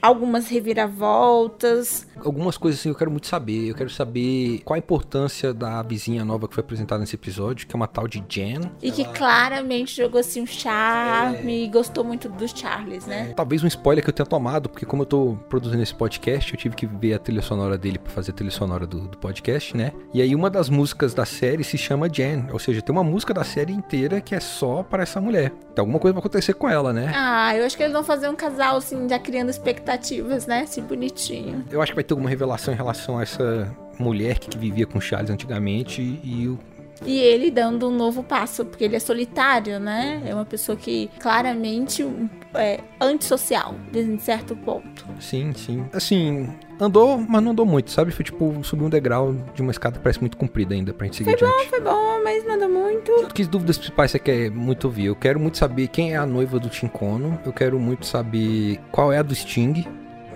algumas 0.00 0.48
reviravoltas. 0.48 2.06
algumas 2.24 2.56
coisas 2.56 2.80
assim 2.80 2.88
eu 2.88 2.94
quero 2.94 3.10
muito 3.10 3.26
saber. 3.26 3.68
Eu 3.68 3.74
quero 3.74 3.90
saber 3.90 4.60
qual 4.64 4.74
a 4.74 4.78
importância 4.78 5.52
da 5.52 5.82
vizinha 5.82 6.24
nova 6.24 6.48
que 6.48 6.54
foi 6.54 6.62
apresentada 6.62 7.00
nesse 7.00 7.14
episódio, 7.14 7.66
que 7.66 7.74
é 7.74 7.76
uma 7.76 7.86
tal 7.86 8.08
de 8.08 8.24
Jen. 8.28 8.70
E 8.82 8.90
que 8.90 9.04
claramente 9.04 9.96
jogou 9.96 10.20
assim 10.20 10.42
um 10.42 10.46
charme 10.46 11.64
e 11.64 11.68
gostou 11.68 12.04
muito 12.04 12.28
dos 12.28 12.52
Charles, 12.52 13.06
né? 13.06 13.32
Talvez 13.36 13.62
um 13.62 13.66
spoiler 13.66 14.02
que 14.02 14.10
eu 14.10 14.14
tenha 14.14 14.26
tomado, 14.26 14.68
porque 14.68 14.86
como 14.86 15.02
eu 15.02 15.06
tô 15.06 15.38
produzindo 15.48 15.82
esse 15.82 15.94
podcast, 15.94 16.52
eu 16.52 16.58
tive 16.58 16.74
que 16.74 16.86
ver 16.86 17.14
a 17.14 17.18
trilha 17.18 17.42
sonora 17.42 17.76
dele 17.76 17.98
pra 17.98 18.12
fazer 18.12 18.30
a 18.32 18.34
trilha 18.34 18.50
sonora 18.50 18.86
do, 18.86 19.08
do 19.08 19.18
podcast, 19.18 19.76
né? 19.76 19.92
E 20.12 20.22
aí 20.22 20.34
uma 20.34 20.50
das 20.50 20.68
músicas 20.68 21.14
da 21.14 21.24
série 21.24 21.62
se 21.62 21.76
chama 21.76 22.08
Jen, 22.08 22.46
ou 22.52 22.58
seja, 22.58 22.82
tem 22.82 22.94
uma 22.94 23.04
música 23.04 23.34
da 23.34 23.44
série 23.44 23.72
inteira 23.72 24.20
que 24.20 24.34
é 24.34 24.40
só 24.40 24.82
para 24.82 25.02
essa 25.02 25.20
mulher. 25.20 25.52
Então 25.72 25.82
alguma 25.82 25.98
coisa 25.98 26.12
vai 26.12 26.20
acontecer 26.20 26.54
com 26.54 26.68
ela, 26.68 26.92
né? 26.92 27.12
Ah, 27.14 27.54
eu 27.56 27.64
acho 27.64 27.76
que 27.76 27.82
eles 27.82 27.92
vão 27.92 28.04
fazer 28.04 28.28
um 28.28 28.34
casal 28.34 28.76
assim, 28.76 29.08
já 29.08 29.18
criando 29.18 29.50
expectativas, 29.58 30.46
né? 30.46 30.60
Assim, 30.60 30.82
bonitinho. 30.82 31.64
Eu 31.70 31.82
acho 31.82 31.92
que 31.92 31.96
vai 31.96 32.04
ter 32.04 32.14
alguma 32.14 32.30
revelação 32.30 32.72
em 32.72 32.76
relação 32.76 33.18
a 33.18 33.22
essa 33.22 33.70
mulher 33.98 34.38
que, 34.38 34.56
vivia 34.58 34.86
com 34.86 35.00
Charles 35.00 35.30
antigamente 35.30 36.00
e 36.22 36.48
o 36.48 36.58
E 37.04 37.18
ele 37.18 37.50
dando 37.50 37.88
um 37.88 37.94
novo 37.94 38.22
passo, 38.22 38.64
porque 38.64 38.84
ele 38.84 38.96
é 38.96 39.00
solitário, 39.00 39.78
né? 39.78 40.22
É 40.26 40.34
uma 40.34 40.44
pessoa 40.44 40.76
que 40.76 41.10
claramente 41.18 42.06
é 42.54 42.80
antissocial, 43.00 43.74
em 43.94 44.18
certo 44.18 44.56
ponto. 44.56 45.04
Sim, 45.20 45.52
sim. 45.52 45.84
Assim, 45.92 46.48
andou, 46.80 47.18
mas 47.18 47.42
não 47.42 47.52
andou 47.52 47.66
muito, 47.66 47.90
sabe? 47.90 48.10
Foi 48.10 48.24
tipo 48.24 48.62
subir 48.64 48.84
um 48.84 48.90
degrau 48.90 49.34
de 49.54 49.62
uma 49.62 49.70
escada 49.70 49.96
que 49.96 50.02
parece 50.02 50.20
muito 50.20 50.36
comprida 50.36 50.74
ainda 50.74 50.92
pra 50.92 51.06
gente 51.06 51.18
seguir 51.18 51.34
adiante. 51.34 51.68
Foi 51.68 51.80
bom, 51.80 52.22
mas 52.22 52.44
nada 52.46 52.68
muito. 52.68 53.28
Que 53.34 53.44
dúvidas 53.44 53.78
principais 53.78 54.10
você 54.10 54.18
quer 54.18 54.50
muito 54.50 54.86
ouvir? 54.86 55.06
Eu 55.06 55.16
quero 55.16 55.38
muito 55.38 55.58
saber 55.58 55.88
quem 55.88 56.14
é 56.14 56.16
a 56.16 56.26
noiva 56.26 56.58
do 56.58 56.68
Tincono. 56.68 57.38
Eu 57.44 57.52
quero 57.52 57.78
muito 57.78 58.06
saber 58.06 58.80
qual 58.90 59.12
é 59.12 59.18
a 59.18 59.22
do 59.22 59.34
Sting 59.34 59.86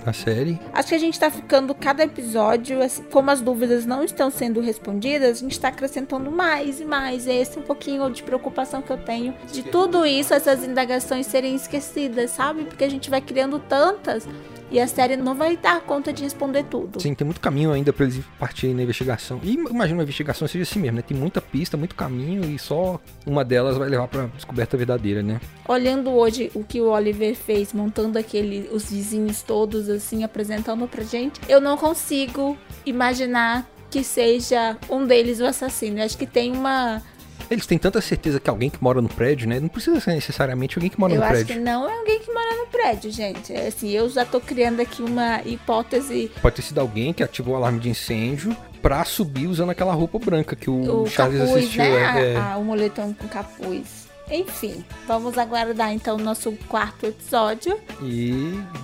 na 0.05 0.13
série. 0.13 0.59
Acho 0.73 0.89
que 0.89 0.95
a 0.95 0.99
gente 0.99 1.19
tá 1.19 1.31
ficando 1.31 1.75
cada 1.75 2.03
episódio, 2.03 2.83
assim, 2.83 3.03
como 3.05 3.31
as 3.31 3.41
dúvidas 3.41 3.87
não 3.87 4.05
estão 4.05 4.31
sendo 4.31 4.61
respondidas, 4.61 5.39
a 5.39 5.41
gente 5.41 5.59
tá 5.59 5.69
acrescentando 5.69 6.31
mais 6.31 6.81
e 6.81 6.85
mais. 6.85 7.27
Esse 7.27 7.59
é 7.59 7.61
um 7.61 7.65
pouquinho 7.65 8.11
de 8.11 8.23
preocupação 8.23 8.83
que 8.83 8.91
eu 8.91 8.99
tenho 8.99 9.35
de 9.53 9.63
tudo 9.63 10.05
isso, 10.05 10.35
essas 10.35 10.65
indagações 10.65 11.27
serem 11.27 11.55
esquecidas, 11.55 12.31
sabe? 12.31 12.65
Porque 12.65 12.85
a 12.85 12.91
gente 12.91 13.11
vai 13.11 13.21
criando 13.21 13.59
tantas 13.59 14.27
e 14.73 14.81
a 14.81 14.87
série 14.87 15.17
não 15.17 15.35
vai 15.35 15.55
dar 15.55 15.83
conta 15.83 16.13
de 16.13 16.23
responder 16.23 16.65
tudo. 16.65 16.99
Sim, 16.99 17.15
tem 17.15 17.27
muito 17.27 17.41
caminho 17.41 17.73
ainda 17.73 17.93
pra 17.93 18.07
eles 18.07 18.25
partirem 18.39 18.75
na 18.75 18.83
investigação. 18.83 19.39
E 19.43 19.53
imagina 19.53 19.99
uma 19.99 20.03
investigação 20.03 20.49
seja 20.49 20.63
assim 20.63 20.81
mesmo, 20.81 20.97
né? 20.97 21.03
Tem 21.03 21.15
muita 21.15 21.43
pista, 21.43 21.77
muito 21.77 21.95
caminho 21.95 22.43
e 22.45 22.59
só 22.59 22.99
uma 23.27 23.45
delas 23.45 23.77
vai 23.77 23.91
levar 23.91 24.09
pra 24.09 24.27
descoberta 24.35 24.75
verdadeira, 24.75 25.23
né? 25.23 25.41
Olhando 25.69 26.11
hoje 26.11 26.51
o 26.55 26.65
que 26.65 26.81
o 26.81 26.89
Oliver 26.89 27.35
fez, 27.35 27.75
montando 27.75 28.19
aquele 28.19 28.71
os 28.73 28.91
vizinhos 28.91 29.43
todos 29.43 29.91
assim, 29.93 30.25
apresentando 30.25 30.87
pra 30.89 31.03
gente, 31.05 31.41
eu 31.49 31.61
não 31.61 31.77
consigo 31.77 32.57
imaginar 32.85 33.67
que 33.91 34.03
seja 34.03 34.77
um 34.89 35.07
deles 35.07 35.41
o 35.41 35.45
assassino. 35.47 35.99
Eu 35.99 36.05
acho 36.05 36.17
que 36.17 36.27
tem 36.27 36.53
uma 36.53 37.03
Eles 37.51 37.67
têm 37.67 37.77
tanta 37.79 38.01
certeza 38.01 38.41
que 38.41 38.49
alguém 38.49 38.71
que 38.71 38.83
mora 38.83 39.03
no 39.03 39.09
prédio, 39.09 39.47
né? 39.49 39.61
Não 39.61 39.69
precisa 39.69 40.01
ser 40.01 40.15
necessariamente 40.15 40.79
alguém 40.79 40.89
que 40.91 40.99
mora 40.99 41.13
eu 41.13 41.19
no 41.19 41.23
acho 41.25 41.33
prédio. 41.35 41.55
que 41.57 41.61
não 41.61 41.89
é 41.89 41.99
alguém 41.99 42.19
que 42.21 42.33
mora 42.33 42.57
no 42.57 42.67
prédio, 42.69 43.11
gente. 43.11 43.53
É 43.53 43.67
Assim, 43.67 43.91
eu 43.91 44.09
já 44.09 44.25
tô 44.25 44.41
criando 44.41 44.81
aqui 44.81 45.03
uma 45.03 45.43
hipótese. 45.45 46.31
Pode 46.41 46.57
ter 46.57 46.63
sido 46.63 46.81
alguém 46.81 47.13
que 47.13 47.23
ativou 47.23 47.55
o 47.55 47.57
alarme 47.57 47.81
de 47.81 47.91
incêndio 47.91 48.57
pra 48.81 49.05
subir 49.05 49.47
usando 49.47 49.71
aquela 49.71 49.93
roupa 49.93 50.19
branca 50.19 50.57
que 50.57 50.71
o, 50.71 51.03
O 51.03 51.07
Charles 51.07 51.39
capuz, 51.41 51.57
assistiu. 51.59 51.85
né? 51.85 51.91
é, 52.31 52.33
é. 52.33 52.37
A- 52.37 52.53
a- 52.55 52.57
o 52.57 52.65
moletom 52.65 53.13
com 53.13 53.29
capuz. 53.29 54.03
Enfim, 54.31 54.85
vamos 55.07 55.37
aguardar 55.37 55.93
então 55.93 56.17
o 56.17 56.21
nosso 56.21 56.53
quarto 56.69 57.07
episódio 57.07 57.79
E 58.01 58.33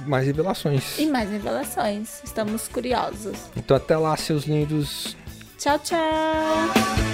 mais 0.07 0.27
revelações. 0.27 0.99
e 0.99 1.07
mais 1.07 1.31
revelações. 1.31 2.23
Estamos 2.25 2.69
curiosos. 2.69 3.37
Então 3.57 3.77
até 3.77 3.97
lá, 3.97 4.17
seus 4.17 4.45
lindos. 4.45 5.17
Tchau, 5.59 5.79
tchau! 5.79 7.08